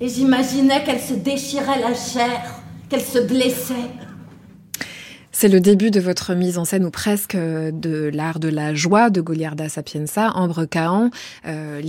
[0.00, 3.90] et j'imaginais qu'elle se déchirait la chair, qu'elle se blessait.
[5.32, 9.10] C'est le début de votre mise en scène ou presque de l'art de la joie
[9.10, 11.10] de Goliarda Sapienza, Ambre Cahan.
[11.46, 11.80] Euh,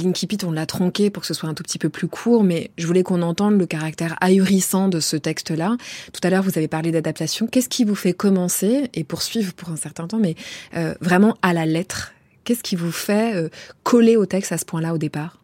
[0.46, 2.86] on l'a tronqué pour que ce soit un tout petit peu plus court, mais je
[2.86, 5.76] voulais qu'on entende le caractère ahurissant de ce texte-là.
[6.14, 7.48] Tout à l'heure, vous avez parlé d'adaptation.
[7.48, 10.36] Qu'est-ce qui vous fait commencer et poursuivre pour un certain temps, mais
[10.78, 12.14] euh, vraiment à la lettre?
[12.44, 13.50] Qu'est-ce qui vous fait euh,
[13.84, 15.41] coller au texte à ce point-là au départ?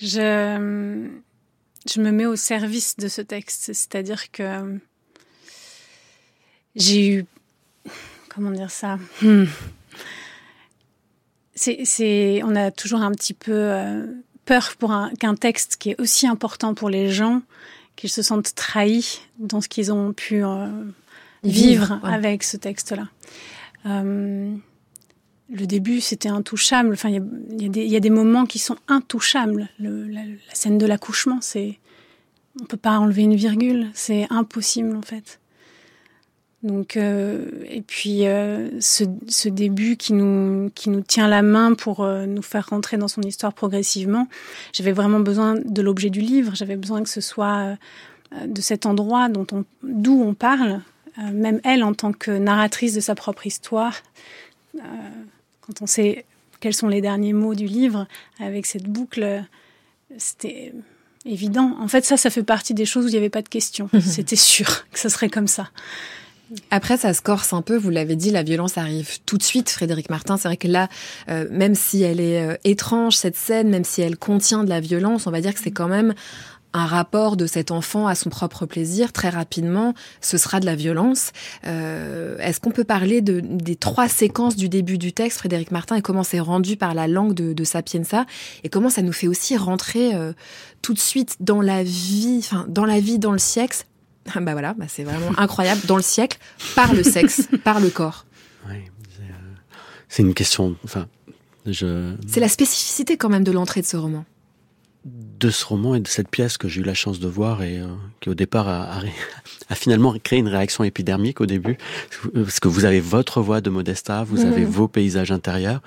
[0.00, 1.08] Je,
[1.88, 3.72] je me mets au service de ce texte.
[3.72, 4.78] C'est-à-dire que
[6.74, 7.26] j'ai eu.
[8.28, 9.44] Comment dire ça hmm.
[11.54, 14.06] c'est, On a toujours un petit peu euh,
[14.44, 17.40] peur pour qu'un texte qui est aussi important pour les gens,
[17.96, 20.68] qu'ils se sentent trahis dans ce qu'ils ont pu euh,
[21.44, 23.08] vivre, avec ce texte-là.
[23.86, 24.54] Euh,
[25.50, 26.92] le début, c'était intouchable.
[26.92, 29.68] Enfin, il y, a des moments qui sont intouchables.
[29.78, 31.78] la, scène de l'accouchement, c'est,
[32.60, 33.88] on peut pas enlever une virgule.
[33.94, 35.40] C'est impossible en fait.
[36.62, 42.02] Donc, euh, et puis euh, ce, début qui nous qui nous tient la main pour
[42.02, 44.26] euh, nous faire rentrer dans son histoire progressivement.
[44.72, 46.56] J'avais vraiment besoin de l'objet du livre.
[46.56, 47.76] J'avais besoin que ce soit
[48.44, 50.80] de cet endroit dont on d'où on parle.
[51.32, 54.02] même elle, en tant que narratrice de sa propre histoire,
[55.66, 56.24] quand on sait
[56.60, 58.06] quels sont les derniers mots du livre,
[58.40, 59.44] avec cette boucle,
[60.16, 60.72] c'était
[61.24, 61.76] évident.
[61.80, 63.90] En fait, ça, ça fait partie des choses où il n'y avait pas de question.
[63.92, 64.00] Mhm.
[64.00, 65.70] C'était sûr que ce serait comme ça.
[66.70, 67.76] Après, ça se corse un peu.
[67.76, 69.68] Vous l'avez dit, la violence arrive tout de suite.
[69.68, 70.88] Frédéric Martin, c'est vrai que là,
[71.28, 74.78] euh, même si elle est euh, étrange cette scène, même si elle contient de la
[74.78, 76.14] violence, on va dire que c'est quand même
[76.76, 80.76] un rapport de cet enfant à son propre plaisir, très rapidement, ce sera de la
[80.76, 81.32] violence.
[81.66, 85.96] Euh, est-ce qu'on peut parler de, des trois séquences du début du texte, Frédéric Martin,
[85.96, 88.26] et comment c'est rendu par la langue de, de, Sapienza,
[88.62, 90.32] et comment ça nous fait aussi rentrer euh,
[90.82, 93.84] tout de suite dans la vie, enfin dans la vie, dans le siècle?
[94.34, 96.38] bah voilà, bah c'est vraiment incroyable, dans le siècle,
[96.74, 98.26] par le sexe, par le corps.
[98.68, 98.76] Oui,
[100.08, 100.76] c'est une question.
[100.84, 101.06] Enfin,
[101.64, 102.14] je.
[102.26, 104.24] C'est la spécificité quand même de l'entrée de ce roman
[105.06, 107.78] de ce roman et de cette pièce que j'ai eu la chance de voir et
[107.78, 107.86] euh,
[108.20, 109.00] qui au départ a,
[109.68, 111.78] a, finalement créé une réaction épidermique au début
[112.34, 114.70] parce que vous avez votre voix de Modesta, vous avez mhm.
[114.70, 115.80] vos paysages intérieurs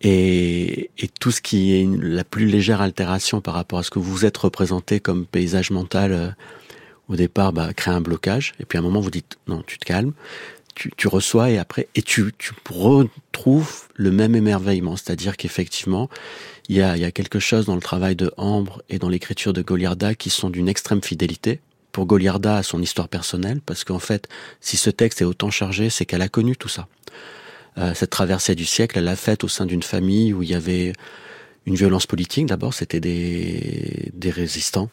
[0.00, 3.98] et, et, tout ce qui est la plus légère altération par rapport à ce que
[3.98, 6.28] vous êtes représenté comme paysage mental euh,
[7.08, 9.78] au départ bah, crée un blocage et puis à un moment vous dites non tu
[9.78, 10.12] te calmes
[10.78, 16.08] tu, tu, reçois et après et tu, tu retrouves le même émerveillement, c'est-à-dire qu'effectivement
[16.68, 20.14] il y a, quelque chose dans le travail de Ambre et dans l'écriture de Goliarda
[20.14, 21.60] qui sont d'une extrême fidélité
[21.92, 24.28] pour Goliarda à son histoire personnelle, parce qu'en fait,
[24.60, 26.86] si ce texte est autant chargé, c'est qu'elle a connu tout ça.
[27.78, 30.54] Euh, cette traversée du siècle, elle l'a faite au sein d'une famille où il y
[30.54, 30.92] avait
[31.64, 32.44] une violence politique.
[32.44, 34.90] D'abord, c'était des résistants.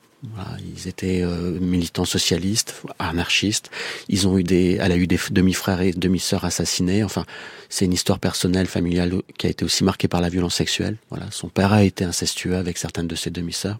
[0.76, 3.72] Ils étaient euh, militants socialistes, anarchistes.
[4.10, 7.04] Ils ont eu des, elle a eu des demi-frères et demi-sœurs assassinés.
[7.04, 7.26] Enfin,
[7.70, 10.98] c'est une histoire personnelle, familiale, qui a été aussi marquée par la violence sexuelle.
[11.10, 13.78] Voilà, son père a été incestueux avec certaines de ses demi-sœurs.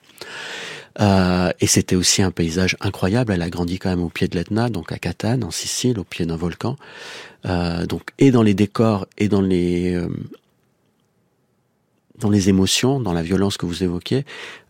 [1.02, 3.34] Euh, et c'était aussi un paysage incroyable.
[3.34, 6.04] Elle a grandi quand même au pied de l'Etna, donc à Catane, en Sicile, au
[6.04, 6.78] pied d'un volcan.
[7.46, 10.02] Euh, donc et dans les décors et dans les
[12.20, 14.26] dans les émotions, dans la violence que vous évoquez,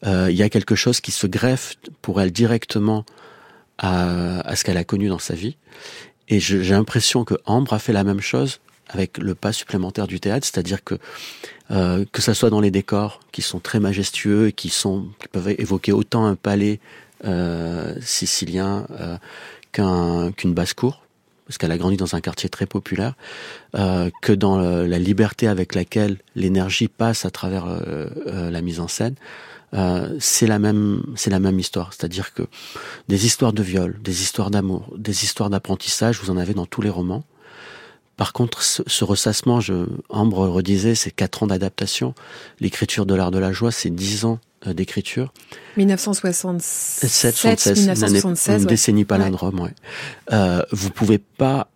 [0.06, 3.06] euh, il y a quelque chose qui se greffe pour elle directement
[3.78, 5.58] à, ce qu'elle a connu dans sa vie.
[6.28, 10.20] Et j'ai l'impression que Ambre a fait la même chose avec le pas supplémentaire du
[10.20, 10.96] théâtre, c'est-à-dire que
[11.72, 15.50] euh, que ça soit dans les décors qui sont très majestueux, qui sont qui peuvent
[15.58, 16.80] évoquer autant un palais
[17.26, 19.18] euh, sicilien euh,
[19.72, 21.02] qu'un qu'une basse-cour,
[21.46, 23.14] parce qu'elle a grandi dans un quartier très populaire,
[23.76, 28.80] euh, que dans la liberté avec laquelle l'énergie passe à travers euh, euh, la mise
[28.80, 29.16] en scène.
[30.20, 31.94] c'est la même, c'est la même histoire.
[31.94, 32.44] C'est-à-dire que
[33.08, 36.82] des histoires de viol, des histoires d'amour, des histoires d'apprentissage, vous en avez dans tous
[36.82, 37.24] les romans.
[38.18, 42.16] Par contre, ce, ce ressassement, je, Ambre redisait, c'est quatre ans d'adaptation.
[42.62, 45.34] L'écriture de l'art de la joie, c'est dix ans euh, d'écriture.
[45.78, 49.74] 1967, 1976, une, décennie palindrome, ouais.
[50.32, 51.70] Euh, vous pouvez pas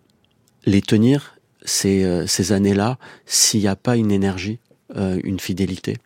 [0.64, 4.58] les tenir ces, euh, ces années-là s'il n'y a pas une énergie,
[4.96, 5.96] euh, une fidélité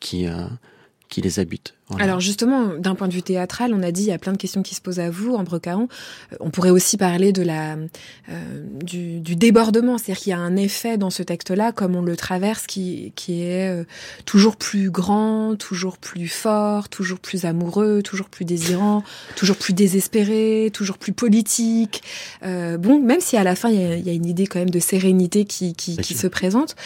[0.00, 0.26] qui
[1.10, 1.74] qui les habitent.
[1.88, 2.04] Voilà.
[2.04, 4.36] Alors justement, d'un point de vue théâtral, on a dit il y a plein de
[4.36, 5.88] questions qui se posent à vous, Ambre Caron.
[6.32, 7.76] Euh, on pourrait aussi parler de la
[8.28, 12.02] euh, du, du, débordement, c'est-à-dire qu'il y a un effet dans ce texte-là, comme on
[12.02, 13.84] le traverse, qui qui est euh,
[14.24, 19.02] toujours plus grand, toujours plus fort, toujours plus amoureux, toujours plus désirant,
[19.34, 22.04] toujours plus désespéré, toujours plus politique.
[22.44, 24.46] Euh, bon, même si à la fin il y a, il y a une idée
[24.46, 26.76] quand même de sérénité qui qui, qui se présente.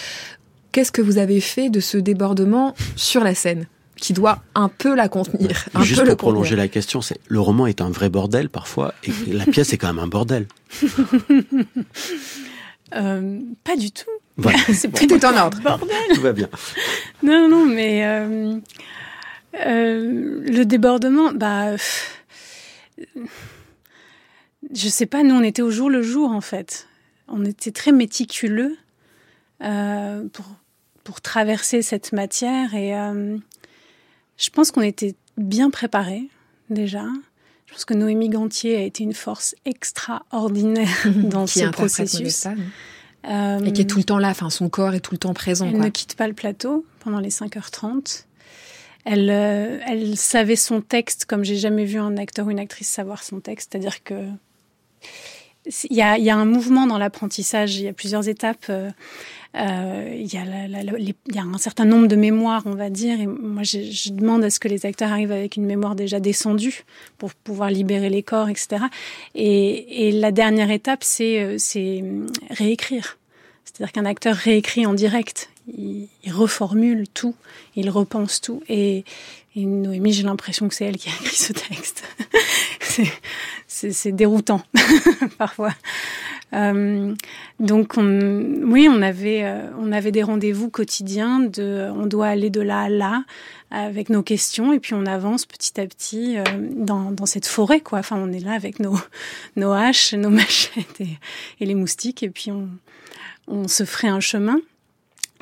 [0.72, 3.66] Qu'est-ce que vous avez fait de ce débordement sur la scène?
[4.05, 5.64] Qui doit un peu la contenir.
[5.74, 6.64] Un Juste peu pour le prolonger contenir.
[6.64, 9.86] la question, c'est le roman est un vrai bordel parfois, et la pièce est quand
[9.86, 10.46] même un bordel.
[12.94, 14.11] euh, pas du tout.
[14.36, 14.59] Voilà.
[14.74, 15.59] c'est Tout est en ordre.
[15.62, 15.88] Bordel.
[16.14, 16.50] Tout va bien.
[17.22, 18.59] Non, non, mais euh,
[19.64, 22.22] euh, le débordement, bah, pff,
[24.74, 25.22] je sais pas.
[25.22, 26.88] Nous, on était au jour le jour en fait.
[27.28, 28.76] On était très méticuleux
[29.62, 30.44] euh, pour
[31.05, 33.36] pour traverser cette matière et euh,
[34.37, 36.28] je pense qu'on était bien préparés
[36.70, 37.05] déjà.
[37.66, 42.20] Je pense que Noémie Gantier a été une force extraordinaire dans qui ce processus.
[42.20, 42.55] Modesta,
[43.26, 45.32] Euh, et qui est tout le temps là, enfin son corps est tout le temps
[45.32, 45.64] présent.
[45.66, 45.85] elle Quoi.
[45.87, 48.26] ne quitte pas le plateau pendant les 5h30.
[49.07, 52.89] Elle, euh, elle savait son texte comme j'ai jamais vu un acteur ou une actrice
[52.89, 53.70] savoir son texte.
[53.72, 54.28] C'est-à-dire que
[55.89, 58.70] il y a, il y a un mouvement dans l'apprentissage, il y a plusieurs étapes.
[59.57, 62.16] Euh, euh, il, y a la, la, les, il y a un certain nombre de
[62.16, 63.20] mémoires, on va dire.
[63.20, 66.20] Et moi, je, je, demande à ce que les acteurs arrivent avec une mémoire déjà
[66.20, 66.84] descendue
[67.18, 68.84] pour pouvoir libérer les corps, etc.
[69.34, 71.57] Et, et la dernière étape, c'est
[72.50, 73.18] réécrire.
[73.64, 75.50] C'est-à-dire qu'un acteur réécrit en direct.
[75.68, 77.34] Il, reformule tout,
[77.76, 78.62] il repense tout.
[78.68, 79.04] Et,
[79.56, 82.04] Noémie, j'ai l'impression que c'est elle qui a écrit ce texte.
[83.68, 84.62] c'est déroutant
[85.38, 85.72] parfois.
[86.52, 87.14] Euh,
[87.60, 91.40] donc, on, oui, on avait, euh, on avait des rendez-vous quotidiens.
[91.40, 93.24] De, on doit aller de là à là
[93.70, 97.80] avec nos questions et puis on avance petit à petit euh, dans, cette forêt.
[97.80, 98.00] Quoi.
[98.00, 98.96] Enfin, on est là avec nos,
[99.72, 101.18] haches, nos machettes et,
[101.60, 102.68] et les moustiques et puis on,
[103.48, 104.60] on se ferait un chemin.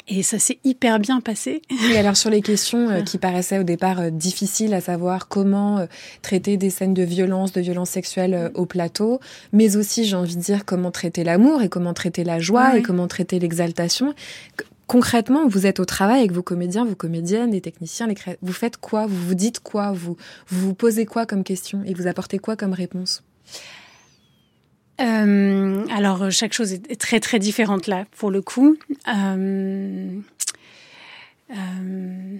[0.08, 1.62] Et ça s'est hyper bien passé.
[1.92, 5.78] Et alors sur les questions euh, qui paraissaient au départ euh, difficiles, à savoir comment
[5.78, 5.86] euh,
[6.22, 9.20] traiter des scènes de violence, de violence sexuelle euh, au plateau,
[9.52, 12.80] mais aussi j'ai envie de dire comment traiter l'amour et comment traiter la joie Ouais.
[12.80, 14.12] et comment traiter l'exaltation.
[14.88, 18.36] Concrètement, vous êtes au travail avec vos comédiens, vos comédiennes, les techniciens, les cré...
[18.42, 19.06] vous faites quoi?
[19.06, 19.92] Vous vous dites quoi?
[19.92, 20.16] Vous,
[20.48, 23.22] vous vous posez quoi comme question et vous apportez quoi comme réponse?
[25.02, 28.76] Euh, alors chaque chose est très très différente là pour le coup.
[29.08, 30.20] Euh,
[31.50, 32.38] euh,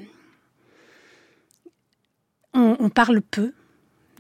[2.55, 3.53] on, parle peu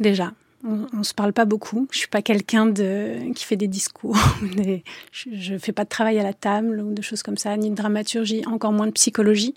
[0.00, 0.32] déjà.
[0.64, 1.88] On, on, se parle pas beaucoup.
[1.90, 4.16] Je suis pas quelqu'un de qui fait des discours.
[5.12, 7.70] Je, je fais pas de travail à la table ou de choses comme ça, ni
[7.70, 9.54] de dramaturgie, encore moins de psychologie.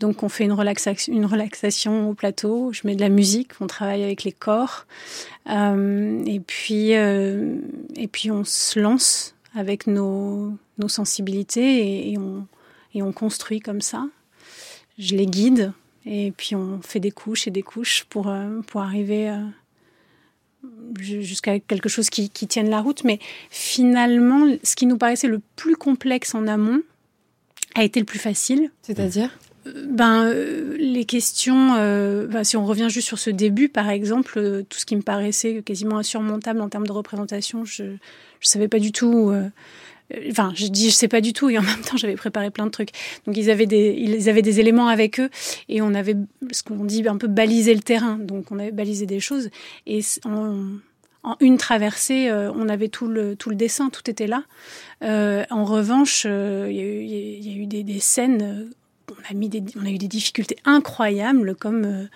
[0.00, 2.72] Donc on fait une relaxation, une relaxation au plateau.
[2.72, 3.52] Je mets de la musique.
[3.60, 4.86] On travaille avec les corps.
[5.48, 7.56] Euh, et puis euh,
[7.96, 12.46] et puis on se lance avec nos, nos sensibilités et, on,
[12.94, 14.06] et on construit comme ça.
[14.98, 15.72] Je les guide
[16.06, 19.28] et puis on fait des couches et des couches pour, euh, pour arriver
[20.98, 23.04] jusqu'à quelque chose qui, qui tienne la route.
[23.04, 23.18] Mais
[23.50, 26.82] finalement, ce qui nous paraissait le plus complexe en amont
[27.74, 28.70] a été le plus facile.
[28.82, 29.30] C'est-à-dire?
[29.64, 34.38] Ben, euh, les questions, euh, ben, si on revient juste sur ce début, par exemple,
[34.38, 37.98] euh, tout ce qui me paraissait quasiment insurmontable en termes de représentation, je ne
[38.40, 39.32] savais pas du tout.
[40.30, 42.66] Enfin, je dis je sais pas du tout et en même temps j'avais préparé plein
[42.66, 42.90] de trucs.
[43.26, 45.30] Donc ils avaient des ils avaient des éléments avec eux
[45.68, 46.16] et on avait
[46.52, 48.18] ce qu'on dit un peu balisé le terrain.
[48.18, 49.50] Donc on avait balisé des choses
[49.86, 54.44] et en, une traversée, on avait tout le tout le dessin, tout était là.
[55.02, 58.70] en revanche, il y, a eu des, scènes
[59.10, 62.06] on a, on a eu des difficultés incroyables, comme euh,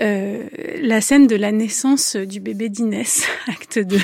[0.00, 0.48] euh,
[0.80, 3.98] la scène de la naissance du bébé d'Inès, acte 2.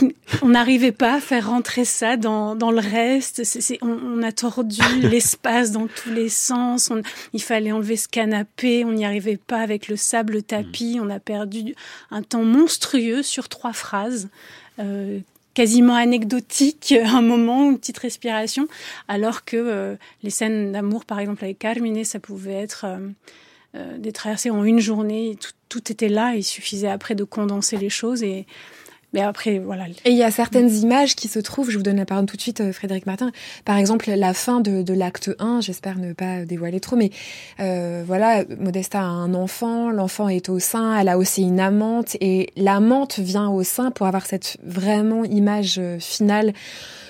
[0.42, 3.42] on n'arrivait pas à faire rentrer ça dans, dans le reste.
[3.82, 6.92] on, a tordu l'espace dans tous les sens.
[7.32, 8.84] il fallait enlever ce canapé.
[8.84, 10.98] On n'y arrivait pas avec le sable tapis.
[11.00, 11.74] On a perdu
[12.10, 14.28] un temps monstrueux sur trois phrases.
[14.78, 15.20] Euh,
[15.58, 18.68] quasiment anecdotique, un moment, une petite respiration,
[19.08, 23.08] alors que euh, les scènes d'amour, par exemple avec Carmine, ça pouvait être euh,
[23.74, 27.76] euh, des traversées en une journée, tout, tout, était là, il suffisait après de condenser
[27.76, 28.46] les choses et
[29.12, 29.86] mais après, voilà.
[30.04, 32.36] Et il y a certaines images qui se trouvent, je vous donne la parole tout
[32.36, 33.32] de suite, euh, Frédéric Martin.
[33.64, 37.10] Par exemple, la fin de, de l'acte 1, j'espère ne pas dévoiler trop, mais
[37.60, 42.16] euh, voilà, Modesta a un enfant, l'enfant est au sein, elle a aussi une amante,
[42.20, 46.52] et l'amante vient au sein pour avoir cette vraiment image euh, finale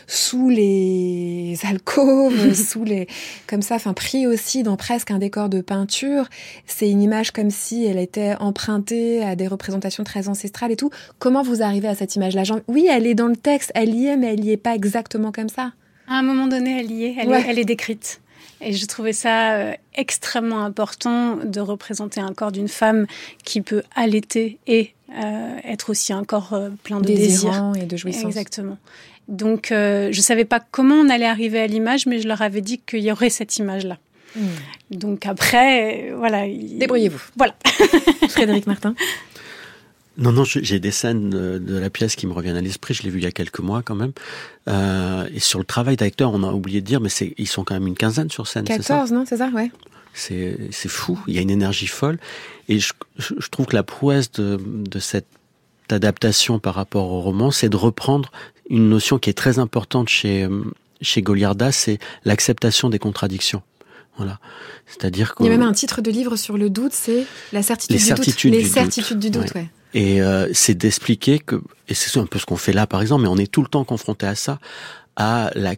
[0.08, 3.06] sous les alcôves, sous les
[3.46, 6.24] comme ça, enfin pris aussi dans presque un décor de peinture.
[6.66, 10.90] C'est une image comme si elle était empruntée à des représentations très ancestrales et tout.
[11.18, 12.42] Comment vous arrivez à cette image-là?
[12.66, 15.30] Oui, elle est dans le texte, elle y est, mais elle y est pas exactement
[15.30, 15.72] comme ça.
[16.08, 18.20] À un moment donné, elle y est, elle, est, elle est décrite.
[18.60, 23.06] Et je trouvais ça euh, extrêmement important de représenter un corps d'une femme
[23.44, 27.96] qui peut allaiter et euh, être aussi un corps euh, plein de désir et de
[27.96, 28.24] jouissance.
[28.24, 28.78] Exactement.
[29.28, 32.40] Donc, euh, je ne savais pas comment on allait arriver à l'image, mais je leur
[32.42, 33.98] avais dit qu'il y aurait cette image-là.
[34.34, 34.46] Hmm.
[34.90, 36.46] Donc après, voilà.
[36.46, 37.20] Débrouillez-vous.
[37.36, 37.54] Voilà.
[38.28, 38.94] Frédéric Martin.
[40.18, 42.92] Non, non, j'ai des scènes de, la pièce qui me reviennent à l'esprit.
[42.92, 44.12] Je l'ai vu il y a quelques mois quand même.
[44.66, 47.74] Euh, et sur le travail d'acteur, on a oublié de dire, mais ils sont quand
[47.74, 48.64] même une quinzaine sur scène.
[48.64, 49.70] 14, non C'est ça, ouais.
[50.14, 51.20] C'est fou.
[51.28, 52.18] Il y a une énergie folle.
[52.68, 55.28] Et je, je trouve que la prouesse de, de cette
[55.88, 58.32] adaptation par rapport au roman, c'est de reprendre
[58.68, 60.48] une notion qui est très importante chez
[61.00, 63.62] chez Goliarda, c'est l'acceptation des contradictions.
[64.16, 64.40] Voilà.
[64.86, 67.96] C'est-à-dire qu'il y a même un titre de livre sur le doute, c'est la certitude
[67.96, 68.60] du doute.
[68.60, 69.68] Les certitudes du doute, ouais.
[69.94, 73.22] Et euh, c'est d'expliquer que, et c'est un peu ce qu'on fait là par exemple,
[73.22, 74.58] mais on est tout le temps confronté à ça,
[75.16, 75.74] à la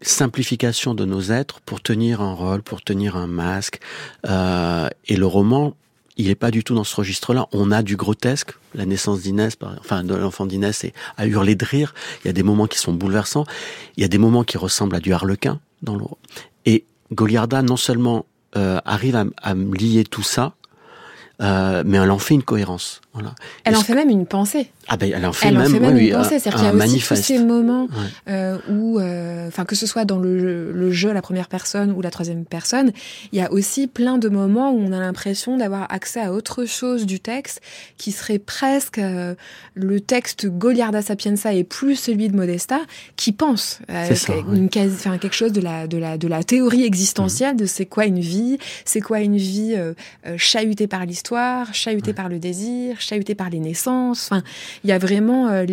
[0.00, 3.80] simplification de nos êtres pour tenir un rôle, pour tenir un masque.
[4.28, 5.74] Euh, et le roman
[6.18, 7.46] il n'est pas du tout dans ce registre-là.
[7.52, 8.50] On a du grotesque.
[8.74, 11.94] La naissance d'Inès, enfin de l'enfant d'Inès, c'est à hurler de rire.
[12.22, 13.44] Il y a des moments qui sont bouleversants.
[13.96, 16.04] Il y a des moments qui ressemblent à du harlequin dans le.
[16.66, 20.54] Et Goliarda non seulement euh, arrive à, à lier tout ça,
[21.40, 23.00] euh, mais elle en fait une cohérence.
[23.18, 23.34] Voilà.
[23.64, 24.70] Elle en fait même une pensée.
[24.86, 27.38] Ah ben elle en fait même, une pensée, c'est-à-dire qu'il y a aussi tous ces
[27.38, 27.88] moments
[28.28, 32.00] euh, où, euh, enfin que ce soit dans le, le, jeu la première personne ou
[32.00, 32.92] la troisième personne,
[33.32, 36.64] il y a aussi plein de moments où on a l'impression d'avoir accès à autre
[36.64, 37.60] chose du texte
[37.98, 39.34] qui serait presque euh,
[39.74, 42.80] le texte Goliarda Sapienza et plus celui de Modesta
[43.16, 46.84] qui pense ça, une quasi, enfin quelque chose de la de la de la théorie
[46.84, 49.76] existentielle de c'est quoi une vie, c'est quoi une vie
[50.36, 54.42] chahutée par l'histoire, chahutée par le désir, chahutée par les naissances, enfin
[54.84, 55.48] il y a vraiment.
[55.48, 55.64] Euh,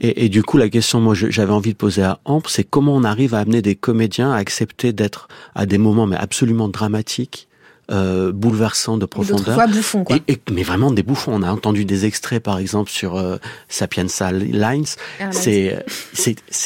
[0.00, 2.94] et, et, du coup, la question, moi, j'avais envie de poser à Amp, c'est comment
[2.94, 7.46] on arrive à amener des comédiens à accepter d'être à des moments mais absolument dramatiques.
[7.92, 9.52] Euh, bouleversants de profondeur.
[9.52, 10.16] Fois bouffons, quoi.
[10.28, 11.32] Et, mais vraiment des bouffons.
[11.34, 14.84] On a entendu des extraits, par exemple, sur euh, Sapienza Lines.
[15.32, 15.82] C'est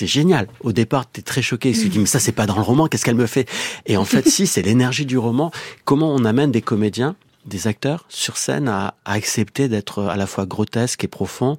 [0.07, 0.49] génial.
[0.61, 1.73] Au départ, t'es très choqué.
[1.73, 2.89] Tu te dis mais ça c'est pas dans le roman.
[2.89, 3.49] Qu'est-ce qu'elle me fait?
[3.87, 5.51] Et en fait, si, c'est l'énergie du roman.
[5.87, 7.17] Comment on amène des comédiens
[7.47, 11.59] des acteurs sur scène à, accepter d'être à la fois grotesque et profond,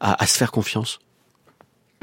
[0.00, 0.98] à, se faire confiance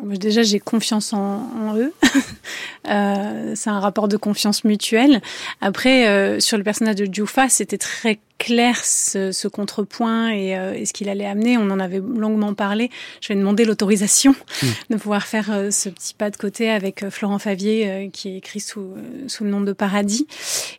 [0.01, 1.93] Déjà, j'ai confiance en, eux.
[2.89, 5.21] euh, c'est un rapport de confiance mutuelle.
[5.61, 10.73] Après, euh, sur le personnage de Jufa, c'était très clair ce, ce contrepoint et, euh,
[10.73, 11.57] et, ce qu'il allait amener.
[11.57, 12.89] On en avait longuement parlé.
[13.21, 14.67] Je vais demander l'autorisation mmh.
[14.89, 18.59] de pouvoir faire euh, ce petit pas de côté avec Florent Favier, qui est écrit
[18.59, 18.95] sous,
[19.27, 20.27] sous le nom de Paradis,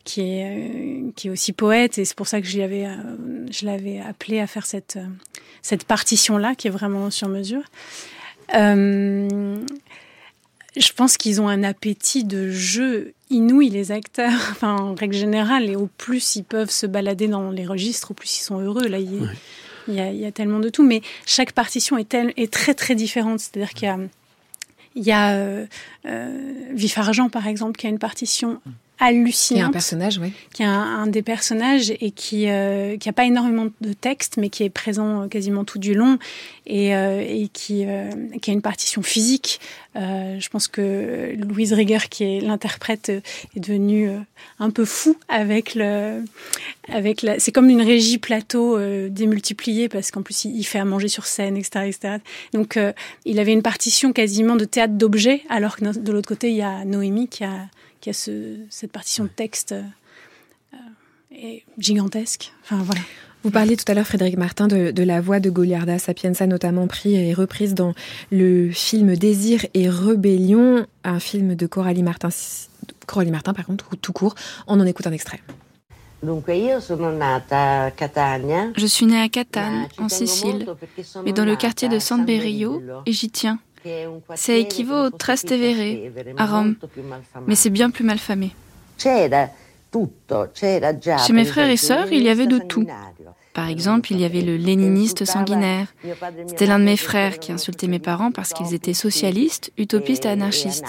[0.02, 1.98] qui est, qui est aussi poète.
[1.98, 2.86] Et c'est pour ça que je l'avais,
[3.50, 4.98] je l'avais appelé à faire cette,
[5.62, 7.62] cette partition-là, qui est vraiment sur mesure.
[8.54, 9.58] Euh,
[10.76, 15.68] Je pense qu'ils ont un appétit de jeu inouï, les acteurs, enfin, en règle générale,
[15.70, 18.86] et au plus ils peuvent se balader dans les registres, au plus ils sont heureux.
[18.86, 19.14] Là, il,
[19.88, 23.40] y, a, il y a, tellement de tout, mais chaque partition est, très très différente.
[23.40, 23.98] C'est-à-dire qu'il y a,
[24.94, 25.66] il y a euh,
[26.06, 28.60] euh, Vif Argent, par exemple, qui a une partition
[28.98, 29.58] hallucinante.
[29.58, 30.32] Qui est un personnage, oui.
[30.52, 34.48] Qui est un, des personnages et qui euh, qui a pas énormément de texte, mais
[34.48, 36.18] qui est présent quasiment tout du long
[36.66, 39.60] et, euh, et qui euh, qui a une partition physique.
[39.96, 44.10] Euh, je pense que Louise Rieger, qui est l'interprète, est devenue
[44.58, 46.24] un peu fou avec le
[46.88, 47.38] avec la.
[47.38, 48.78] C'est comme une régie plateau
[49.08, 52.16] démultipliée parce qu'en plus il, fait à manger sur scène, etc., etc.
[52.52, 52.78] Donc
[53.24, 56.62] il avait une partition quasiment de théâtre d'objets, alors que de l'autre côté il y
[56.62, 57.66] a Noémie qui a
[58.04, 60.76] qui a ce, cette partition de texte euh,
[61.32, 62.52] est gigantesque.
[62.62, 63.00] Enfin, voilà.
[63.42, 66.86] Vous parliez tout à l'heure, Frédéric Martin, de, de, la voix de Goliarda Sapienza, notamment
[66.86, 67.94] pris et reprise dans
[68.30, 72.28] le film Désir et Rébellion, un film de Coralie Martin,
[73.06, 74.34] Coralie Martin, par contre, tout court.
[74.66, 75.40] On en écoute un extrait.
[78.76, 80.66] Je suis née à Catane, en Sicile,
[81.24, 83.58] mais dans le quartier de San Berio, et j'y tiens.
[84.34, 86.76] Ça équivaut au Trastevere, à Rome,
[87.46, 88.54] mais c'est bien plus mal famé.
[88.98, 89.28] Chez
[91.32, 92.86] mes frères et sœurs, il y avait de tout.
[93.52, 95.86] Par exemple, il y avait le léniniste sanguinaire.
[96.48, 100.28] C'était l'un de mes frères qui insultait mes parents parce qu'ils étaient socialistes, utopistes et
[100.28, 100.84] anarchistes.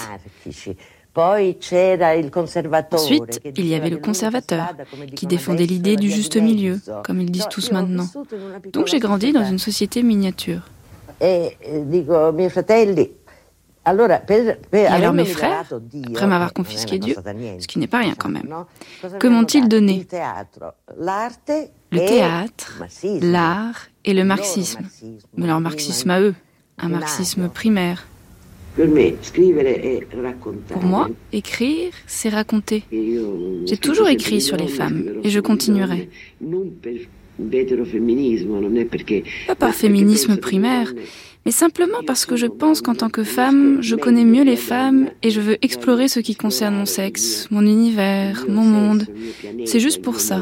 [2.92, 4.74] Ensuite, il y avait le conservateur,
[5.14, 8.08] qui défendait l'idée du juste milieu, comme ils disent tous maintenant.
[8.72, 10.60] Donc j'ai grandi dans une société miniature.
[11.20, 11.56] Et
[14.88, 15.64] alors mes frères,
[16.08, 17.14] après m'avoir confisqué Dieu,
[17.60, 18.52] ce qui n'est pas rien quand même,
[19.18, 20.06] que m'ont-ils donné?
[21.92, 22.82] Le théâtre,
[23.22, 24.82] l'art et le marxisme.
[25.36, 26.34] Mais leur marxisme à eux,
[26.78, 28.06] un marxisme primaire.
[30.68, 32.84] Pour moi, écrire, c'est raconter.
[32.90, 36.10] J'ai toujours écrit sur les femmes et je continuerai.
[39.46, 40.94] Pas par féminisme primaire,
[41.44, 45.10] mais simplement parce que je pense qu'en tant que femme, je connais mieux les femmes
[45.22, 49.06] et je veux explorer ce qui concerne mon sexe, mon univers, mon monde.
[49.64, 50.40] C'est juste pour ça.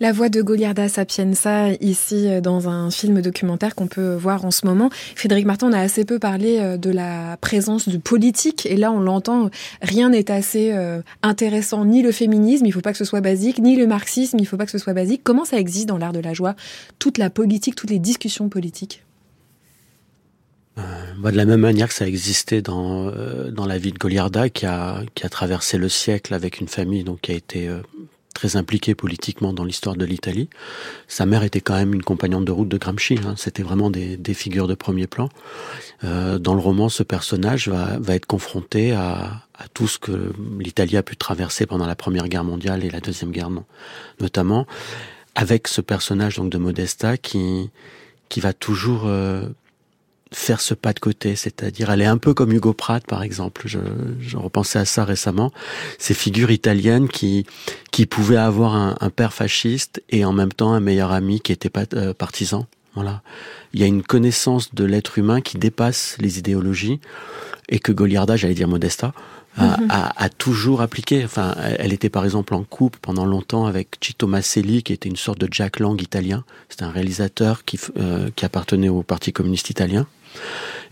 [0.00, 4.50] La voix de Goliarda Sapienza ici euh, dans un film documentaire qu'on peut voir en
[4.50, 4.90] ce moment.
[5.14, 8.90] Frédéric Martin, on a assez peu parlé euh, de la présence du politique et là
[8.90, 9.50] on l'entend,
[9.82, 13.60] rien n'est assez euh, intéressant, ni le féminisme, il faut pas que ce soit basique,
[13.60, 15.20] ni le marxisme, il faut pas que ce soit basique.
[15.22, 16.56] Comment ça existe dans l'art de la joie,
[16.98, 19.04] toute la politique, toutes les discussions politiques?
[20.78, 20.82] Euh,
[21.30, 23.12] de la même manière que ça existait dans
[23.52, 27.04] dans la vie de Goliarda qui a qui a traversé le siècle avec une famille
[27.04, 27.70] donc qui a été
[28.34, 30.50] très impliqué politiquement dans l'histoire de l'Italie.
[31.08, 33.18] Sa mère était quand même une compagnonne de route de Gramsci.
[33.24, 33.34] Hein.
[33.36, 35.28] C'était vraiment des, des, figures de premier plan.
[36.02, 40.32] Euh, dans le roman, ce personnage va, va être confronté à, à, tout ce que
[40.58, 43.50] l'Italie a pu traverser pendant la Première Guerre mondiale et la Deuxième Guerre,
[44.20, 44.66] notamment,
[45.34, 47.70] avec ce personnage donc de Modesta qui
[48.28, 49.48] qui va toujours euh,
[50.34, 53.62] faire ce pas de côté, c'est-à-dire elle est un peu comme Hugo Pratt par exemple.
[53.66, 53.78] Je,
[54.20, 55.52] je repensais à ça récemment.
[55.98, 57.46] Ces figures italiennes qui
[57.90, 61.52] qui pouvaient avoir un, un père fasciste et en même temps un meilleur ami qui
[61.52, 62.66] était pas euh, partisan.
[62.94, 63.22] Voilà.
[63.72, 67.00] Il y a une connaissance de l'être humain qui dépasse les idéologies
[67.68, 69.12] et que Goliarda, j'allais dire Modesta,
[69.56, 69.86] a, mhm.
[69.90, 71.24] a, a, toujours appliqué.
[71.24, 75.16] Enfin, elle était par exemple en couple pendant longtemps avec Cito Masselli, qui était une
[75.16, 76.44] sorte de Jack Lang italien.
[76.68, 80.06] C'était un réalisateur qui, euh, qui appartenait au Parti communiste italien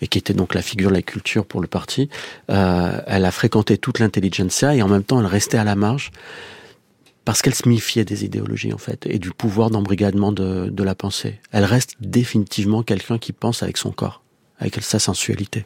[0.01, 2.09] et qui était donc la figure de la culture pour le parti.
[2.51, 6.11] Euh, elle a fréquenté toute l'intelligentsia et en même temps elle restait à la marge
[7.25, 11.39] parce qu'elle se méfiait des idéologies en fait et du pouvoir d'embrigadement de, la pensée.
[11.53, 14.23] Elle reste définitivement quelqu'un qui pense avec son corps,
[14.59, 15.65] avec sa sensualité.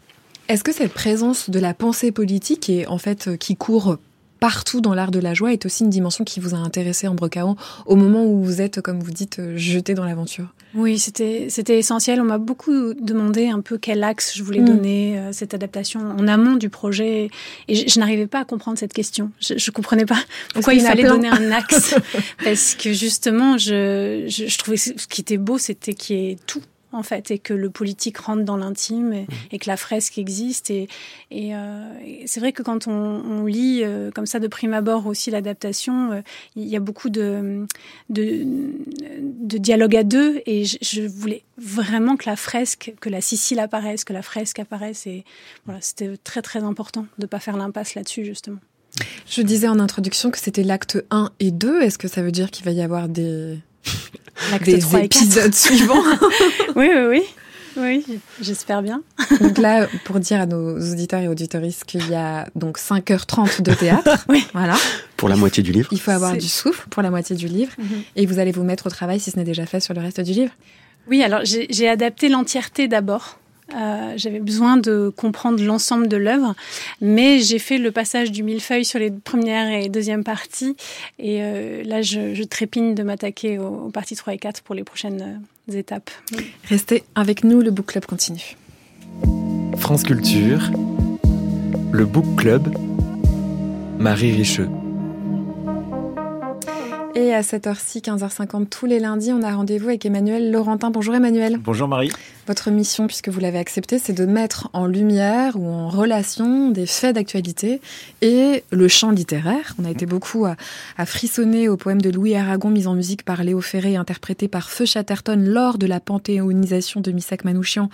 [0.48, 3.98] Est-ce que cette présence de la pensée politique et en fait euh, qui court
[4.40, 7.14] partout dans l'art de la joie est aussi une dimension qui vous a intéressé en
[7.14, 7.56] Brecaon
[7.86, 11.78] au moment où vous êtes, comme vous dites, euh, jeté dans l'aventure Oui, c'était c'était
[11.78, 12.20] essentiel.
[12.20, 14.64] On m'a beaucoup demandé un peu quel axe je voulais mm.
[14.64, 17.30] donner euh, cette adaptation en amont du projet,
[17.68, 19.30] et je, je n'arrivais pas à comprendre cette question.
[19.40, 20.18] Je, je comprenais pas
[20.54, 21.94] pourquoi il fallait donner un axe,
[22.44, 26.38] parce que justement, je, je, je trouvais ce qui était beau, c'était qu'il y ait
[26.46, 26.62] tout
[26.96, 29.58] en fait, et que le politique rentre dans l'intime et, mmh.
[29.58, 30.70] que la fresque existe.
[30.70, 30.88] Et,
[31.30, 31.92] et, euh,
[32.26, 36.12] c'est vrai que quand on, on lit euh, comme ça de prime abord aussi l'adaptation,
[36.12, 36.20] euh,
[36.56, 37.66] il y a beaucoup de,
[38.10, 38.44] de,
[39.22, 40.40] de dialogue à deux.
[40.46, 44.58] Et je, je, voulais vraiment que la fresque, que la Sicile apparaisse, que la fresque
[44.58, 45.06] apparaisse.
[45.06, 45.24] Et
[45.64, 48.58] voilà, c'était très très important de pas faire l'impasse là-dessus justement.
[49.28, 51.82] Je disais en introduction que c'était l'acte 1 et 2.
[51.82, 53.58] Est-ce que ça veut dire qu'il va y avoir des
[54.64, 56.02] des épisodes suivants.
[56.74, 57.22] oui, oui, oui.
[57.78, 58.06] Oui,
[58.40, 59.02] j'espère bien.
[59.38, 63.74] donc là, pour dire à nos auditeurs et auditoristes qu'il y a donc 5h30 de
[63.74, 64.24] théâtre.
[64.30, 64.46] oui.
[64.54, 64.76] Voilà.
[65.18, 65.88] Pour la moitié du livre.
[65.92, 67.72] Il faut avoir du souffle pour la moitié du livre.
[67.78, 68.02] Mhm.
[68.16, 70.20] Et vous allez vous mettre au travail, si ce n'est déjà fait, sur le reste
[70.20, 70.52] du livre.
[71.08, 73.38] Oui, alors j'ai adapté l'entièreté d'abord.
[73.74, 76.54] Euh, j'avais besoin de comprendre l'ensemble de l'œuvre,
[77.00, 80.76] mais j'ai fait le passage du millefeuille sur les premières et deuxièmes parties,
[81.18, 84.84] et euh, là je, je, trépigne de m'attaquer aux, parties 3 et 4 pour les
[84.84, 86.10] prochaines euh, étapes.
[86.68, 88.56] Restez avec nous, le Book Club continue.
[89.78, 90.70] France Culture,
[91.90, 92.72] le Book Club,
[93.98, 94.68] Marie Richeux.
[97.18, 100.90] Et à cette heure-ci, 15h50 tous les lundis, on a rendez-vous avec Emmanuel Laurentin.
[100.90, 101.58] Bonjour Emmanuel.
[101.64, 102.12] Bonjour Marie.
[102.46, 106.84] Votre mission, puisque vous l'avez accepté, c'est de mettre en lumière ou en relation des
[106.84, 107.80] faits d'actualité
[108.20, 109.74] et le chant littéraire.
[109.80, 110.56] On a été beaucoup à,
[111.06, 114.68] frissonner au poème de Louis Aragon, mis en musique par Léo Ferré et interprété par
[114.68, 117.88] Feu Chatterton lors de la panthéonisation de Missak Manouchian,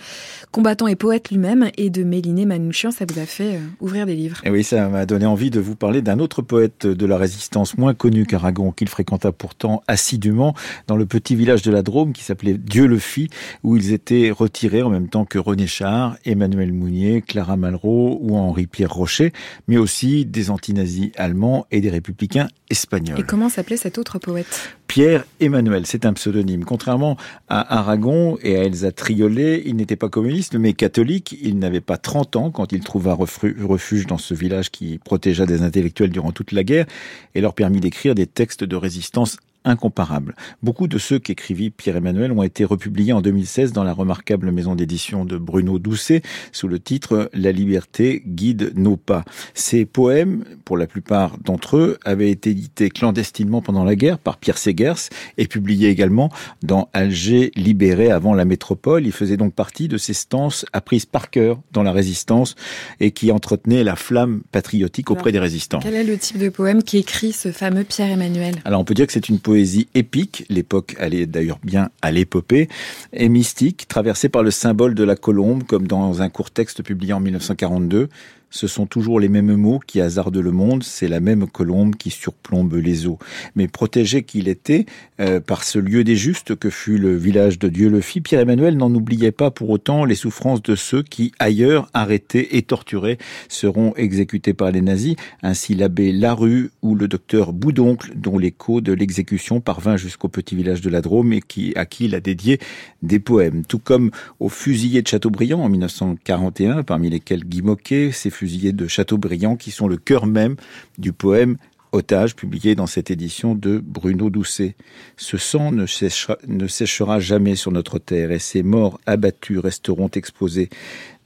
[0.51, 2.91] combattant et poète lui-même, et de Méliné Manouchian.
[2.91, 4.41] Ça vous a fait euh, ouvrir des livres.
[4.43, 7.77] Et oui, ça m'a donné envie de vous parler d'un autre poète de la résistance
[7.77, 10.53] moins connu qu'Aragon, qu'il pourtant assidûment
[10.87, 13.29] dans le petit village de la Drôme qui s'appelait Dieu le fit,
[13.63, 18.35] où ils étaient retirés en même temps que René Char, Emmanuel Mounier, Clara Malraux ou
[18.35, 19.33] Henri-Pierre Rocher,
[19.67, 23.19] mais aussi des antinazis allemands et des républicains espagnols.
[23.19, 24.75] Et comment s'appelait cet autre poète?
[24.93, 26.65] Pierre Emmanuel, c'est un pseudonyme.
[26.65, 27.17] Contrairement
[27.49, 31.35] à Aragon et à Elsa Triolet, il n'était pas communiste, mais catholique.
[31.41, 35.63] Il n'avait pas 30 ans quand il trouva refuge dans ce village qui protégea des
[35.63, 36.85] intellectuels durant toute la guerre
[37.33, 40.35] et leur permit d'écrire des textes de résistance incomparable.
[40.61, 45.25] Beaucoup de ceux qu'écrivit Pierre-Emmanuel ont été republiés en 2016 dans la remarquable maison d'édition
[45.25, 49.23] de Bruno Doucet sous le titre La liberté guide nos pas.
[49.53, 54.37] Ces poèmes, pour la plupart d'entre eux, avaient été édités clandestinement pendant la guerre par
[54.37, 59.05] Pierre Segers et publiés également dans Alger libéré avant la métropole.
[59.05, 62.55] Ils faisaient donc partie de ces stances apprises par cœur dans la résistance
[62.99, 65.79] et qui entretenaient la flamme patriotique auprès des résistants.
[65.79, 68.55] Quel est le type de poème qui écrit ce fameux Pierre-Emmanuel?
[68.65, 72.69] Alors on peut dire que c'est une poésie épique, l'époque allait d'ailleurs bien à l'épopée,
[73.11, 77.13] et mystique, traversée par le symbole de la colombe, comme dans un court texte publié
[77.13, 78.09] en 1942
[78.53, 82.11] ce sont toujours les mêmes mots qui hasardent le monde, c'est la même colombe qui
[82.11, 83.17] surplombe les eaux.
[83.55, 84.85] Mais protégé qu'il était
[85.19, 88.77] euh, par ce lieu des justes que fut le village de Dieu le fit, Pierre-Emmanuel
[88.77, 93.17] n'en oubliait pas pour autant les souffrances de ceux qui, ailleurs, arrêtés et torturés,
[93.49, 98.93] seront exécutés par les nazis, ainsi l'abbé Larue ou le docteur Boudoncle, dont l'écho de
[98.93, 102.59] l'exécution parvint jusqu'au petit village de la Drôme et qui, à qui il a dédié
[103.01, 103.65] des poèmes.
[103.65, 108.11] Tout comme aux fusillés de Châteaubriand en 1941, parmi lesquels Guy Moquet,
[108.45, 110.55] de Châteaubriand, qui sont le cœur même
[110.97, 111.57] du poème
[111.91, 114.75] Otage, publié dans cette édition de Bruno Doucet.
[115.15, 120.09] Ce sang ne séchera, ne séchera jamais sur notre terre et ces morts abattus resteront
[120.09, 120.69] exposés.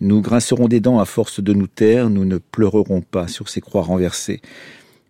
[0.01, 3.61] Nous grincerons des dents à force de nous taire, nous ne pleurerons pas sur ces
[3.61, 4.41] croix renversées.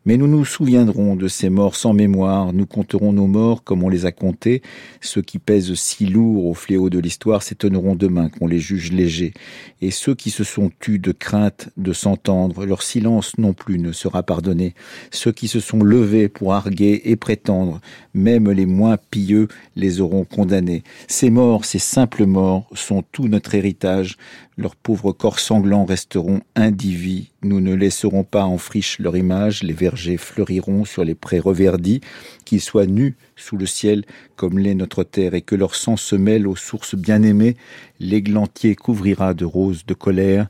[0.08, 3.89] Mais nous nous souviendrons de ces morts sans mémoire, nous compterons nos morts comme on
[3.89, 4.62] les a comptés.
[5.01, 9.34] Ceux qui pèsent si lourd au fléau de l'histoire s'étonneront demain qu'on les juge légers.
[9.82, 13.91] Et ceux qui se sont tus de crainte de s'entendre, leur silence non plus ne
[13.91, 14.76] sera pardonné.
[15.12, 17.82] Ceux qui se sont levés pour arguer et prétendre,
[18.14, 20.84] même les moins pieux les auront condamnés.
[21.10, 24.16] Ces morts, ces simples morts, sont tout notre héritage.
[24.58, 27.32] Leurs pauvres corps sanglants resteront indivis.
[27.43, 29.62] Nous ne laisserons pas en friche leur image.
[29.62, 32.01] Les vergers fleuriront sur les prés reverdis.
[32.43, 34.03] Qu'ils soient nus sous le ciel
[34.36, 37.55] comme l'est notre terre et que leur sang se mêle aux sources bien-aimées.
[37.99, 40.47] L'églantier couvrira de roses de colère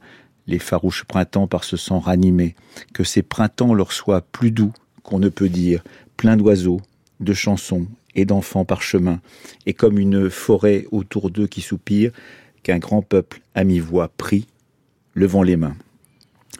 [0.47, 2.55] les farouches printemps par ce sang ranimé.
[2.93, 4.72] Que ces printemps leur soient plus doux
[5.03, 5.84] qu'on ne peut dire,
[6.16, 6.82] pleins d'oiseaux,
[7.20, 9.20] de chansons et d'enfants par chemin,
[9.66, 12.12] et comme une forêt autour d'eux qui soupire,
[12.68, 14.45] qu'un grand peuple à mi-voix prie,
[15.15, 15.78] levant les mains.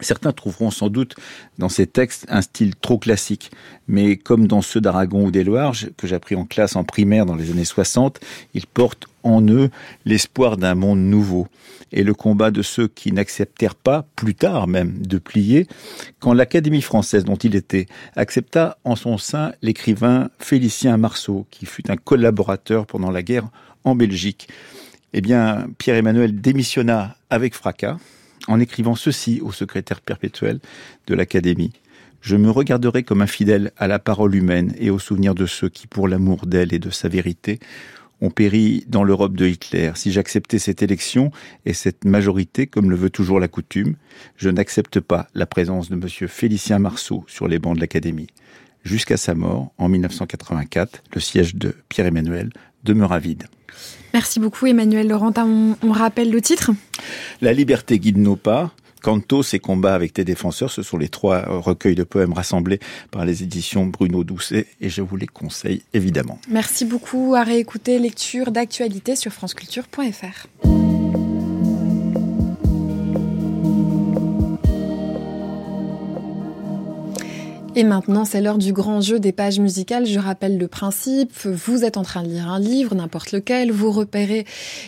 [0.00, 1.16] Certains trouveront sans doute
[1.58, 3.50] dans ces textes un style trop classique,
[3.88, 7.34] mais comme dans ceux d'Aragon ou des que j'ai appris en classe en primaire dans
[7.34, 8.20] les années 60,
[8.54, 9.68] ils portent en eux
[10.06, 11.46] l'espoir d'un monde nouveau
[11.92, 15.66] et le combat de ceux qui n'acceptèrent pas, plus tard même, de plier,
[16.20, 17.86] quand l'Académie française dont il était
[18.16, 23.48] accepta en son sein l'écrivain Félicien Marceau, qui fut un collaborateur pendant la guerre
[23.84, 24.48] en Belgique
[25.12, 27.96] eh bien, Pierre-Emmanuel démissionna avec fracas
[28.46, 30.60] en écrivant ceci au secrétaire perpétuel
[31.06, 31.72] de l'Académie.
[32.20, 35.68] Je me regarderai comme un fidèle à la parole humaine et au souvenir de ceux
[35.68, 37.60] qui, pour l'amour d'elle et de sa vérité,
[38.20, 39.92] ont péri dans l'Europe de Hitler.
[39.94, 41.30] Si j'acceptais cette élection
[41.64, 43.94] et cette majorité, comme le veut toujours la coutume,
[44.36, 46.28] je n'accepte pas la présence de M.
[46.28, 48.26] Félicien Marceau sur les bancs de l'Académie.
[48.82, 52.50] Jusqu'à sa mort, en 1984, le siège de Pierre-Emmanuel
[52.82, 53.44] demeura vide.
[54.14, 55.46] Merci beaucoup Emmanuel Laurentin.
[55.46, 56.70] On, on rappelle le titre
[57.40, 58.72] La liberté guide nos pas.
[59.02, 62.80] Cantos et combats avec tes défenseurs, ce sont les trois recueils de poèmes rassemblés
[63.10, 66.38] par les éditions Bruno Doucet et je vous les conseille évidemment.
[66.50, 70.87] Merci beaucoup à réécouter lecture d'actualité sur franceculture.fr.
[77.76, 80.06] Et maintenant, c'est l'heure du grand jeu des pages musicales.
[80.06, 81.30] Je rappelle le principe.
[81.44, 83.70] Vous êtes en train de lire un livre, n'importe lequel.
[83.70, 84.46] Vous repérez